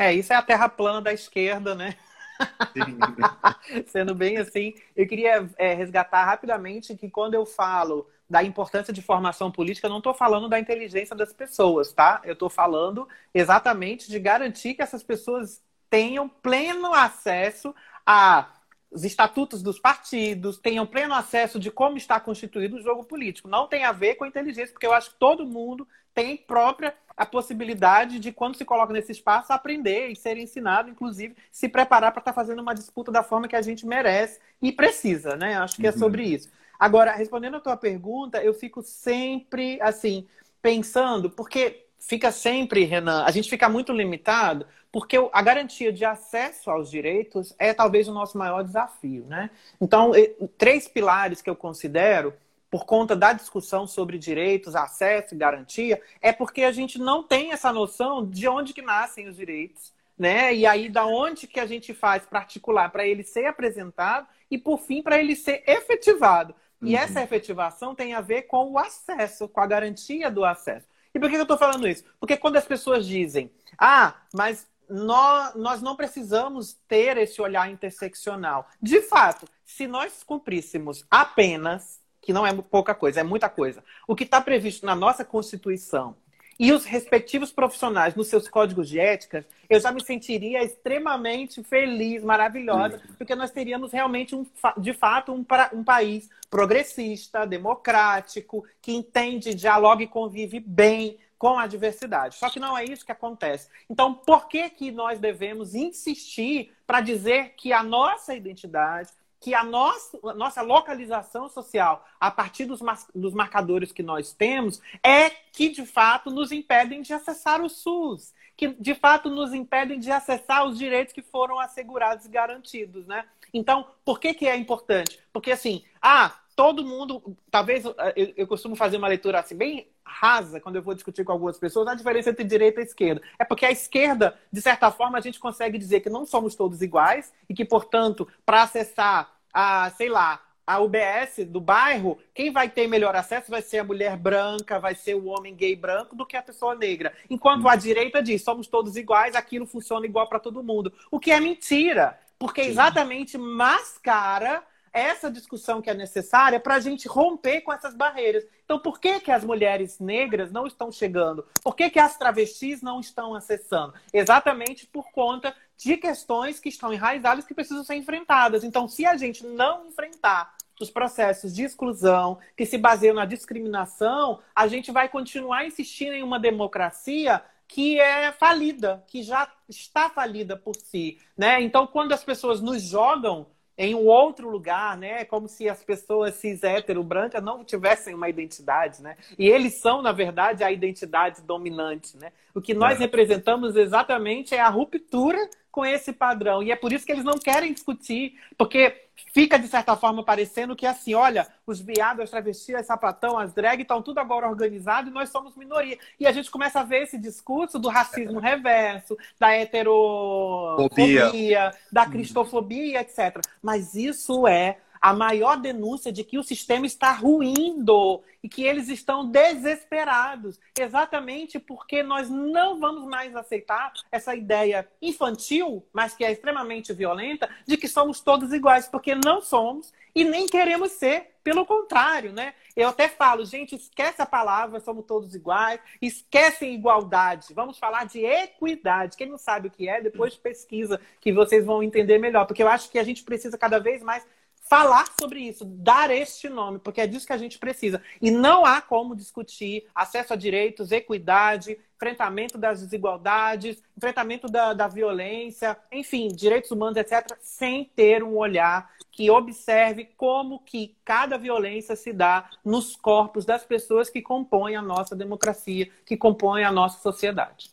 [0.02, 1.96] É, isso é a terra plana da esquerda, né?
[3.86, 9.00] Sendo bem assim, eu queria é, resgatar rapidamente que quando eu falo da importância de
[9.00, 12.20] formação política, eu não estou falando da inteligência das pessoas, tá?
[12.24, 18.50] Eu estou falando exatamente de garantir que essas pessoas tenham pleno acesso a
[18.90, 23.48] os estatutos dos partidos, tenham pleno acesso de como está constituído o jogo político.
[23.48, 27.26] Não tem a ver com inteligência, porque eu acho que todo mundo tem própria a
[27.28, 32.20] possibilidade de, quando se coloca nesse espaço, aprender e ser ensinado, inclusive, se preparar para
[32.20, 35.56] estar tá fazendo uma disputa da forma que a gente merece e precisa, né?
[35.56, 36.00] Acho que é uhum.
[36.00, 36.50] sobre isso.
[36.80, 40.26] Agora, respondendo a tua pergunta, eu fico sempre, assim,
[40.64, 46.72] pensando, porque fica sempre, Renan, a gente fica muito limitado, porque a garantia de acesso
[46.72, 49.52] aos direitos é talvez o nosso maior desafio, né?
[49.80, 50.12] Então,
[50.58, 52.34] três pilares que eu considero
[52.72, 57.52] por conta da discussão sobre direitos, acesso e garantia, é porque a gente não tem
[57.52, 60.56] essa noção de onde que nascem os direitos, né?
[60.56, 64.58] E aí da onde que a gente faz para articular para ele ser apresentado e
[64.58, 66.56] por fim para ele ser efetivado.
[66.82, 67.02] E uhum.
[67.02, 70.88] essa efetivação tem a ver com o acesso, com a garantia do acesso.
[71.14, 72.06] E por que eu estou falando isso?
[72.22, 78.68] Porque quando as pessoas dizem, ah, mas nós, nós não precisamos ter esse olhar interseccional.
[78.82, 83.84] De fato, se nós cumpríssemos apenas que não é pouca coisa, é muita coisa.
[84.08, 86.16] O que está previsto na nossa Constituição
[86.60, 92.24] e os respectivos profissionais nos seus códigos de ética, eu já me sentiria extremamente feliz,
[92.24, 94.46] maravilhosa, porque nós teríamos realmente, um,
[94.78, 95.44] de fato, um,
[95.74, 102.36] um país progressista, democrático, que entende, dialoga e convive bem com a diversidade.
[102.36, 103.68] Só que não é isso que acontece.
[103.90, 109.10] Então, por que, que nós devemos insistir para dizer que a nossa identidade,
[109.42, 112.80] que a nossa, a nossa localização social, a partir dos,
[113.14, 118.36] dos marcadores que nós temos, é que de fato nos impedem de acessar o SUS,
[118.56, 123.26] que de fato nos impedem de acessar os direitos que foram assegurados e garantidos, né?
[123.52, 125.20] Então, por que, que é importante?
[125.34, 127.96] Porque assim, ah, todo mundo, talvez eu,
[128.36, 131.88] eu costumo fazer uma leitura assim bem rasa quando eu vou discutir com algumas pessoas
[131.88, 133.22] a diferença entre direita e esquerda.
[133.40, 136.82] É porque a esquerda, de certa forma, a gente consegue dizer que não somos todos
[136.82, 142.70] iguais e que, portanto, para acessar a, sei lá, a UBS do bairro, quem vai
[142.70, 146.26] ter melhor acesso vai ser a mulher branca, vai ser o homem gay branco do
[146.26, 147.14] que a pessoa negra.
[147.30, 150.94] Enquanto a direita diz, somos todos iguais, aquilo funciona igual para todo mundo.
[151.10, 154.64] O que é mentira, porque exatamente mascara
[154.94, 158.44] essa discussão que é necessária para a gente romper com essas barreiras.
[158.66, 161.46] Então, por que, que as mulheres negras não estão chegando?
[161.64, 163.94] Por que, que as travestis não estão acessando?
[164.14, 168.64] Exatamente por conta de questões que estão enraizadas que precisam ser enfrentadas.
[168.64, 174.40] Então, se a gente não enfrentar os processos de exclusão que se baseiam na discriminação,
[174.56, 180.58] a gente vai continuar insistindo em uma democracia que é falida, que já está falida
[180.58, 181.62] por si, né?
[181.62, 183.48] Então, quando as pessoas nos jogam
[183.82, 185.22] em um outro lugar, né?
[185.22, 189.18] É como se as pessoas cis hétero brancas não tivessem uma identidade, né?
[189.40, 192.32] E eles são, na verdade, a identidade dominante, né?
[192.54, 193.02] O que nós é.
[193.02, 196.62] representamos exatamente é a ruptura com esse padrão.
[196.62, 198.96] E é por isso que eles não querem discutir, porque
[199.34, 203.54] fica, de certa forma, parecendo que assim, olha, os viados, as travestis, as sapatão, as
[203.54, 205.98] drag estão tudo agora organizado e nós somos minoria.
[206.20, 213.02] E a gente começa a ver esse discurso do racismo reverso, da heterofobia, da cristofobia,
[213.02, 213.42] etc.
[213.62, 218.88] Mas isso é a maior denúncia de que o sistema está ruindo e que eles
[218.88, 226.32] estão desesperados, exatamente porque nós não vamos mais aceitar essa ideia infantil, mas que é
[226.32, 231.66] extremamente violenta, de que somos todos iguais, porque não somos e nem queremos ser, pelo
[231.66, 232.54] contrário, né?
[232.76, 238.24] Eu até falo, gente, esquece a palavra, somos todos iguais, esquecem igualdade, vamos falar de
[238.24, 239.18] equidade.
[239.18, 242.68] Quem não sabe o que é, depois pesquisa, que vocês vão entender melhor, porque eu
[242.68, 244.26] acho que a gente precisa cada vez mais
[244.72, 248.02] falar sobre isso, dar este nome, porque é disso que a gente precisa.
[248.22, 254.88] E não há como discutir acesso a direitos, equidade, enfrentamento das desigualdades, enfrentamento da, da
[254.88, 261.98] violência, enfim, direitos humanos, etc., sem ter um olhar que observe como que cada violência
[261.98, 267.02] se dá nos corpos das pessoas que compõem a nossa democracia, que compõem a nossa
[267.02, 267.72] sociedade.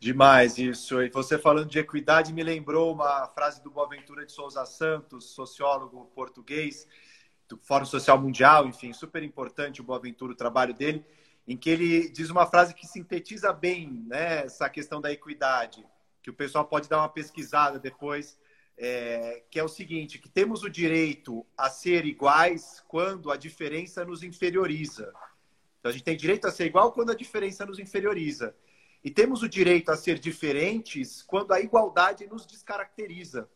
[0.00, 1.02] Demais isso.
[1.02, 6.04] E você falando de equidade me lembrou uma frase do Boaventura de Souza Santos, sociólogo
[6.14, 6.86] português
[7.48, 11.04] do Fórum Social Mundial, enfim, super importante o Boaventura, o trabalho dele,
[11.46, 15.84] em que ele diz uma frase que sintetiza bem né, essa questão da equidade,
[16.22, 18.38] que o pessoal pode dar uma pesquisada depois,
[18.76, 24.04] é, que é o seguinte, que temos o direito a ser iguais quando a diferença
[24.04, 25.12] nos inferioriza.
[25.80, 28.54] Então, a gente tem direito a ser igual quando a diferença nos inferioriza.
[29.08, 33.48] E temos o direito a ser diferentes quando a igualdade nos descaracteriza.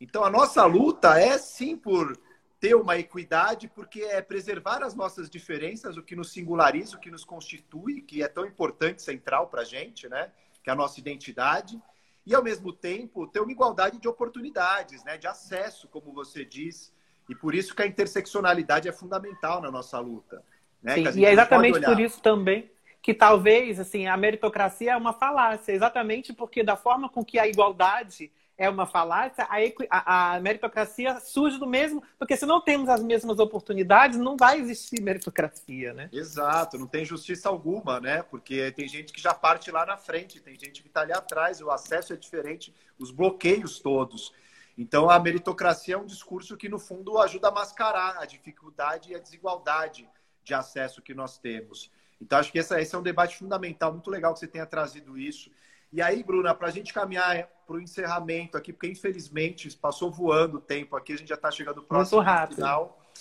[0.00, 2.18] Então, a nossa luta é sim por
[2.58, 7.08] ter uma equidade, porque é preservar as nossas diferenças, o que nos singulariza, o que
[7.08, 10.32] nos constitui, que é tão importante, central para a gente, né?
[10.60, 11.80] Que é a nossa identidade.
[12.26, 15.16] E, ao mesmo tempo, ter uma igualdade de oportunidades, né?
[15.16, 16.92] De acesso, como você diz.
[17.28, 20.44] E por isso que a interseccionalidade é fundamental na nossa luta.
[20.82, 20.94] Né?
[20.96, 22.68] Sim, e é exatamente por isso também
[23.02, 27.46] que talvez assim a meritocracia é uma falácia, exatamente porque da forma com que a
[27.46, 29.46] igualdade é uma falácia,
[29.88, 34.58] a, a, meritocracia surge do mesmo, porque se não temos as mesmas oportunidades, não vai
[34.58, 36.10] existir meritocracia, né?
[36.12, 38.24] Exato, não tem justiça alguma, né?
[38.24, 41.60] Porque tem gente que já parte lá na frente, tem gente que está ali atrás,
[41.60, 44.34] o acesso é diferente, os bloqueios todos.
[44.76, 49.14] Então, a meritocracia é um discurso que, no fundo, ajuda a mascarar a dificuldade e
[49.14, 50.08] a desigualdade
[50.42, 51.92] de acesso que nós temos.
[52.20, 55.18] Então, acho que esse, esse é um debate fundamental, muito legal que você tenha trazido
[55.18, 55.50] isso.
[55.92, 60.58] E aí, Bruna, para a gente caminhar para o encerramento aqui, porque infelizmente passou voando
[60.58, 63.12] o tempo aqui, a gente já está chegando próximo ao final.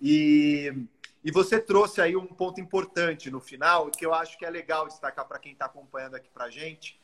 [0.00, 0.72] E,
[1.22, 4.86] e você trouxe aí um ponto importante no final, que eu acho que é legal
[4.86, 7.00] destacar para quem está acompanhando aqui para a gente,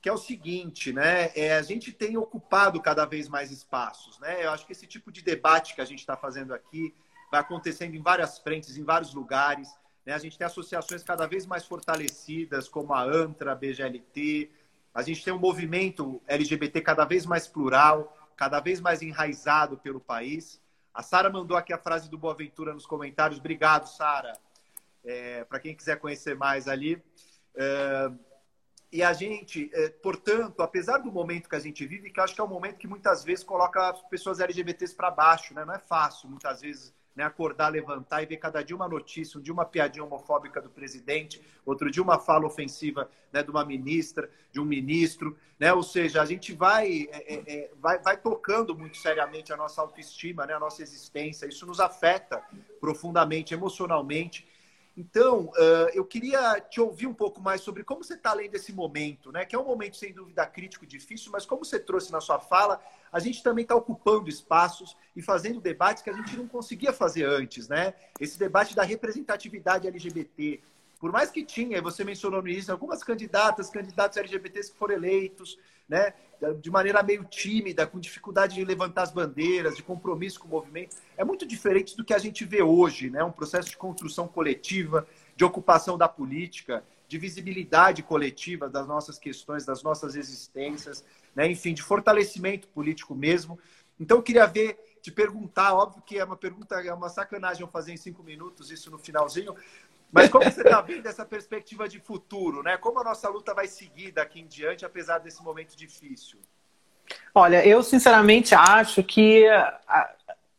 [0.00, 1.30] que é o seguinte, né?
[1.34, 4.44] É, a gente tem ocupado cada vez mais espaços, né?
[4.44, 6.94] Eu acho que esse tipo de debate que a gente está fazendo aqui
[7.30, 9.68] vai acontecendo em várias frentes, em vários lugares.
[10.04, 10.12] Né?
[10.12, 14.50] A gente tem associações cada vez mais fortalecidas, como a ANTRA, a BGLT.
[14.92, 20.00] A gente tem um movimento LGBT cada vez mais plural, cada vez mais enraizado pelo
[20.00, 20.60] país.
[20.92, 23.40] A Sara mandou aqui a frase do Boaventura nos comentários.
[23.40, 24.32] Obrigado, Sara.
[25.04, 27.02] É, Para quem quiser conhecer mais ali.
[27.56, 28.10] É,
[28.94, 32.40] e a gente, é, portanto, apesar do momento que a gente vive, que acho que
[32.40, 35.64] é um momento que muitas vezes coloca as pessoas LGBTs para baixo, né?
[35.64, 39.42] Não é fácil, muitas vezes, né, acordar, levantar e ver cada dia uma notícia, um
[39.42, 44.28] dia uma piadinha homofóbica do presidente, outro dia uma fala ofensiva né, de uma ministra,
[44.50, 45.72] de um ministro, né?
[45.72, 49.80] Ou seja, a gente vai, é, é, é, vai, vai tocando muito seriamente a nossa
[49.80, 51.46] autoestima, né, a nossa existência.
[51.46, 52.42] Isso nos afeta
[52.80, 54.46] profundamente, emocionalmente.
[54.96, 58.72] Então, uh, eu queria te ouvir um pouco mais sobre como você está lendo esse
[58.72, 59.44] momento, né?
[59.44, 62.80] Que é um momento, sem dúvida, crítico, difícil, mas como você trouxe na sua fala,
[63.10, 67.24] a gente também está ocupando espaços e fazendo debates que a gente não conseguia fazer
[67.24, 67.94] antes, né?
[68.20, 70.60] Esse debate da representatividade LGBT.
[71.00, 75.58] Por mais que tinha, você mencionou no início, algumas candidatas, candidatos LGBTs que foram eleitos,
[75.88, 76.14] né?
[76.60, 80.96] De maneira meio tímida, com dificuldade de levantar as bandeiras, de compromisso com o movimento.
[81.16, 83.24] É muito diferente do que a gente vê hoje, né?
[83.24, 85.06] Um processo de construção coletiva,
[85.36, 91.04] de ocupação da política, de visibilidade coletiva das nossas questões, das nossas existências,
[91.34, 91.46] né?
[91.46, 93.58] enfim, de fortalecimento político mesmo.
[94.00, 97.68] Então, eu queria ver, te perguntar, óbvio que é uma pergunta, é uma sacanagem eu
[97.68, 99.54] fazer em cinco minutos isso no finalzinho,
[100.14, 102.76] mas como você está vendo essa perspectiva de futuro, né?
[102.76, 106.38] Como a nossa luta vai seguir daqui em diante, apesar desse momento difícil?
[107.34, 109.44] Olha, eu sinceramente acho que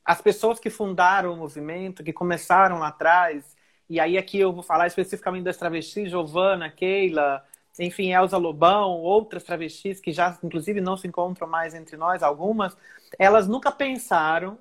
[0.04, 3.56] as pessoas que fundaram o movimento, que começaram lá atrás,
[3.90, 7.42] e aí aqui eu vou falar especificamente das travestis, Giovana, Keila,
[7.80, 12.76] enfim, Elza Lobão, outras travestis que já, inclusive, não se encontram mais entre nós, algumas,
[13.18, 14.60] elas nunca pensaram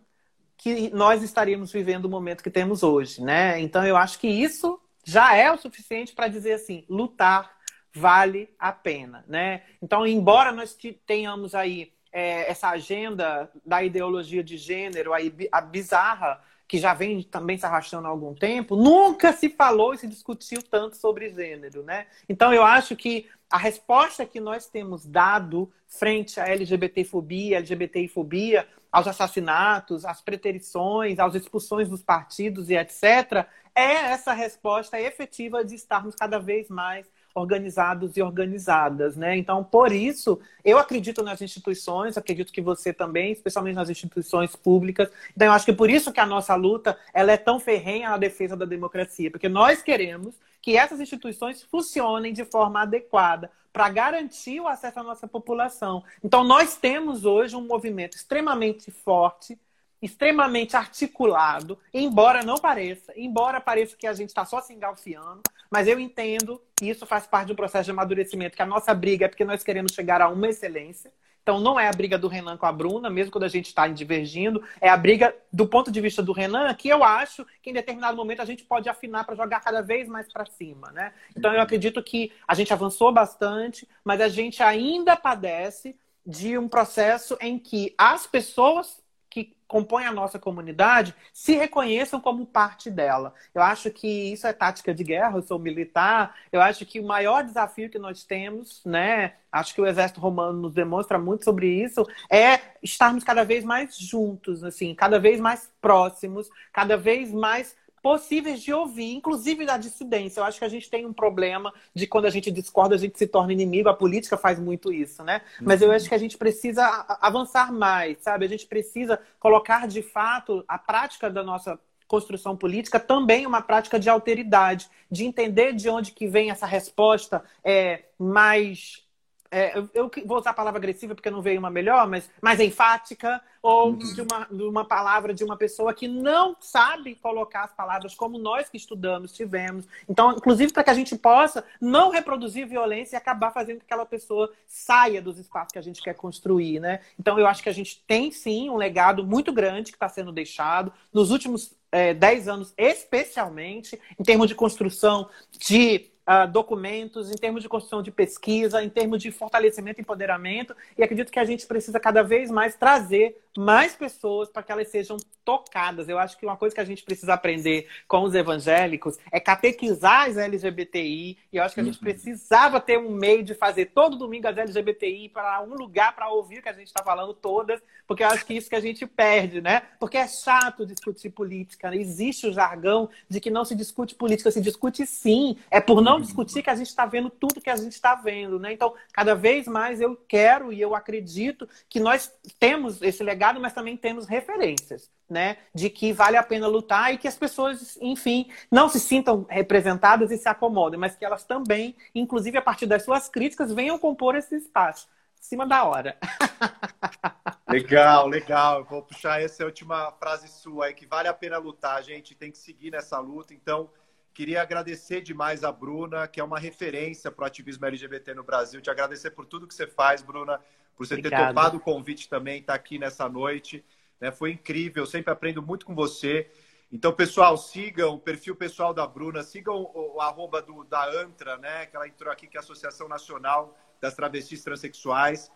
[0.57, 3.61] que nós estaríamos vivendo o momento que temos hoje, né?
[3.61, 7.55] Então, eu acho que isso já é o suficiente para dizer assim, lutar
[7.93, 9.63] vale a pena, né?
[9.81, 10.77] Então, embora nós
[11.07, 17.23] tenhamos aí é, essa agenda da ideologia de gênero, aí, a bizarra, que já vem
[17.23, 21.83] também se arrastando há algum tempo, nunca se falou e se discutiu tanto sobre gênero,
[21.83, 22.07] né?
[22.29, 29.07] Então eu acho que a resposta que nós temos dado frente à LGBTfobia, LGBTfobia, aos
[29.07, 36.15] assassinatos, às preterições, às expulsões dos partidos e etc., é essa resposta efetiva de estarmos
[36.15, 39.37] cada vez mais organizados e organizadas, né?
[39.37, 45.11] Então, por isso, eu acredito nas instituições, acredito que você também, especialmente nas instituições públicas.
[45.35, 48.19] Então, eu acho que por isso que a nossa luta ela é tão ferrenha na
[48.19, 54.61] defesa da democracia, porque nós queremos que essas instituições funcionem de forma adequada para garantir
[54.61, 56.05] o acesso à nossa população.
[56.23, 59.59] Então, nós temos hoje um movimento extremamente forte
[60.05, 65.89] extremamente articulado, embora não pareça, embora pareça que a gente está só se engalfiando, mas
[65.89, 69.29] eu entendo que isso faz parte do processo de amadurecimento, que a nossa briga é
[69.29, 71.11] porque nós queremos chegar a uma excelência.
[71.43, 73.87] Então, não é a briga do Renan com a Bruna, mesmo quando a gente está
[73.87, 77.75] divergindo, é a briga do ponto de vista do Renan, que eu acho que em
[77.75, 81.13] determinado momento a gente pode afinar para jogar cada vez mais para cima, né?
[81.37, 85.95] Então, eu acredito que a gente avançou bastante, mas a gente ainda padece
[86.27, 89.04] de um processo em que as pessoas
[89.35, 93.35] que compõem a nossa comunidade se reconheçam como parte dela.
[93.53, 96.37] Eu acho que isso é tática de guerra, eu sou militar.
[96.53, 99.33] Eu acho que o maior desafio que nós temos, né?
[99.51, 103.99] Acho que o exército romano nos demonstra muito sobre isso, é estarmos cada vez mais
[103.99, 110.39] juntos, assim, cada vez mais próximos, cada vez mais possíveis de ouvir, inclusive da dissidência.
[110.39, 113.17] Eu acho que a gente tem um problema de quando a gente discorda, a gente
[113.17, 113.89] se torna inimigo.
[113.89, 115.41] A política faz muito isso, né?
[115.59, 116.85] Mas eu acho que a gente precisa
[117.19, 118.45] avançar mais, sabe?
[118.45, 123.99] A gente precisa colocar de fato a prática da nossa construção política também uma prática
[123.99, 129.03] de alteridade, de entender de onde que vem essa resposta é, mais
[129.51, 133.41] é, eu, vou usar a palavra agressiva porque não veio uma melhor, mas mais enfática,
[133.63, 133.99] ou uhum.
[133.99, 138.37] de uma, de uma palavra de uma pessoa que não sabe colocar as palavras como
[138.37, 139.87] nós que estudamos tivemos.
[140.09, 144.05] Então, inclusive para que a gente possa não reproduzir violência e acabar fazendo que aquela
[144.05, 147.01] pessoa saia dos espaços que a gente quer construir, né?
[147.19, 150.33] Então, eu acho que a gente tem sim um legado muito grande que está sendo
[150.33, 150.93] deixado.
[151.13, 157.63] Nos últimos é, 10 anos, especialmente, em termos de construção de uh, documentos, em termos
[157.63, 160.75] de construção de pesquisa, em termos de fortalecimento e empoderamento.
[160.97, 164.89] E acredito que a gente precisa cada vez mais trazer mais pessoas para que elas
[164.89, 166.09] sejam tocadas.
[166.09, 170.29] Eu acho que uma coisa que a gente precisa aprender com os evangélicos é catequizar
[170.29, 171.39] as LGBTI.
[171.53, 172.05] E eu acho que a gente uhum.
[172.05, 176.61] precisava ter um meio de fazer todo domingo as LGBTI para um lugar para ouvir
[176.61, 179.07] o que a gente está falando todas, porque eu acho que isso que a gente
[179.07, 179.83] perde, né?
[180.01, 181.91] Porque é chato discutir política.
[181.91, 181.99] Né?
[181.99, 185.57] Existe o jargão de que não se discute política, se discute sim.
[185.71, 188.15] É por não não discutir que a gente está vendo tudo que a gente está
[188.15, 188.73] vendo, né?
[188.73, 193.73] Então, cada vez mais eu quero e eu acredito que nós temos esse legado, mas
[193.73, 195.59] também temos referências, né?
[195.75, 200.31] De que vale a pena lutar e que as pessoas, enfim, não se sintam representadas
[200.31, 204.35] e se acomodem, mas que elas também, inclusive a partir das suas críticas, venham compor
[204.35, 205.09] esse espaço.
[205.41, 206.17] Cima da hora.
[207.69, 208.81] Legal, legal.
[208.81, 212.35] Eu vou puxar essa última frase sua aí, que vale a pena lutar, gente.
[212.35, 213.53] Tem que seguir nessa luta.
[213.53, 213.91] Então,
[214.35, 218.81] Queria agradecer demais a Bruna, que é uma referência para o ativismo LGBT no Brasil.
[218.81, 220.61] Te agradecer por tudo que você faz, Bruna,
[220.97, 223.85] por você ter topado o convite também, estar tá aqui nessa noite.
[224.21, 224.31] Né?
[224.31, 226.51] Foi incrível, sempre aprendo muito com você.
[226.93, 231.57] Então, pessoal, sigam o perfil pessoal da Bruna, sigam o, o arroba do, da ANTRA,
[231.57, 231.87] né?
[231.87, 235.51] Que ela entrou aqui, que é a Associação Nacional das Travestis Transsexuais.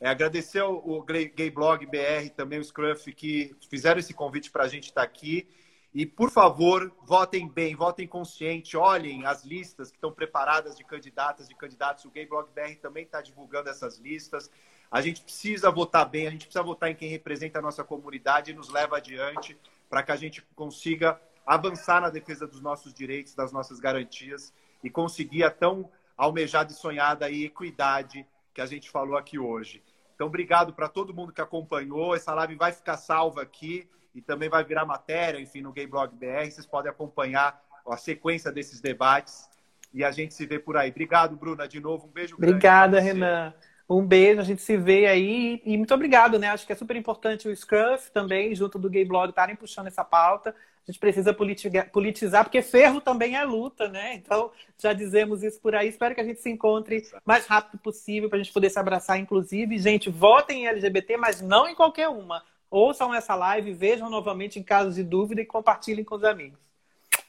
[0.00, 4.68] É, agradecer o, Gay Blog BR, também o Scruff, que fizeram esse convite para a
[4.68, 5.48] gente estar tá aqui.
[5.94, 11.48] E, por favor, votem bem, votem consciente, olhem as listas que estão preparadas de candidatas,
[11.48, 12.04] de candidatos.
[12.04, 14.50] O Gay Blog BR também está divulgando essas listas.
[14.94, 18.52] A gente precisa votar bem, a gente precisa votar em quem representa a nossa comunidade
[18.52, 19.58] e nos leva adiante
[19.90, 24.88] para que a gente consiga avançar na defesa dos nossos direitos, das nossas garantias e
[24.88, 28.24] conseguir a tão almejada e sonhada equidade
[28.54, 29.82] que a gente falou aqui hoje.
[30.14, 32.14] Então, obrigado para todo mundo que acompanhou.
[32.14, 36.14] Essa live vai ficar salva aqui e também vai virar matéria, enfim, no Gay Blog
[36.14, 36.48] BR.
[36.48, 39.50] Vocês podem acompanhar a sequência desses debates
[39.92, 40.90] e a gente se vê por aí.
[40.90, 42.06] Obrigado, Bruna, de novo.
[42.06, 43.52] Um beijo Obrigada, Renan.
[43.88, 45.60] Um beijo, a gente se vê aí.
[45.64, 46.48] E muito obrigado, né?
[46.48, 50.04] Acho que é super importante o Scruff também, junto do Gay Blog, estarem puxando essa
[50.04, 50.50] pauta.
[50.86, 54.14] A gente precisa politizar, porque ferro também é luta, né?
[54.14, 55.88] Então, já dizemos isso por aí.
[55.88, 59.18] Espero que a gente se encontre mais rápido possível para a gente poder se abraçar,
[59.18, 59.78] inclusive.
[59.78, 62.42] Gente, votem em LGBT, mas não em qualquer uma.
[62.70, 66.58] Ouçam essa live, vejam novamente em caso de dúvida e compartilhem com os amigos.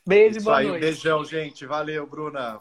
[0.05, 0.81] Beijo e boa aí, noite.
[0.81, 1.65] Beijão, gente.
[1.65, 2.59] Valeu, Bruna.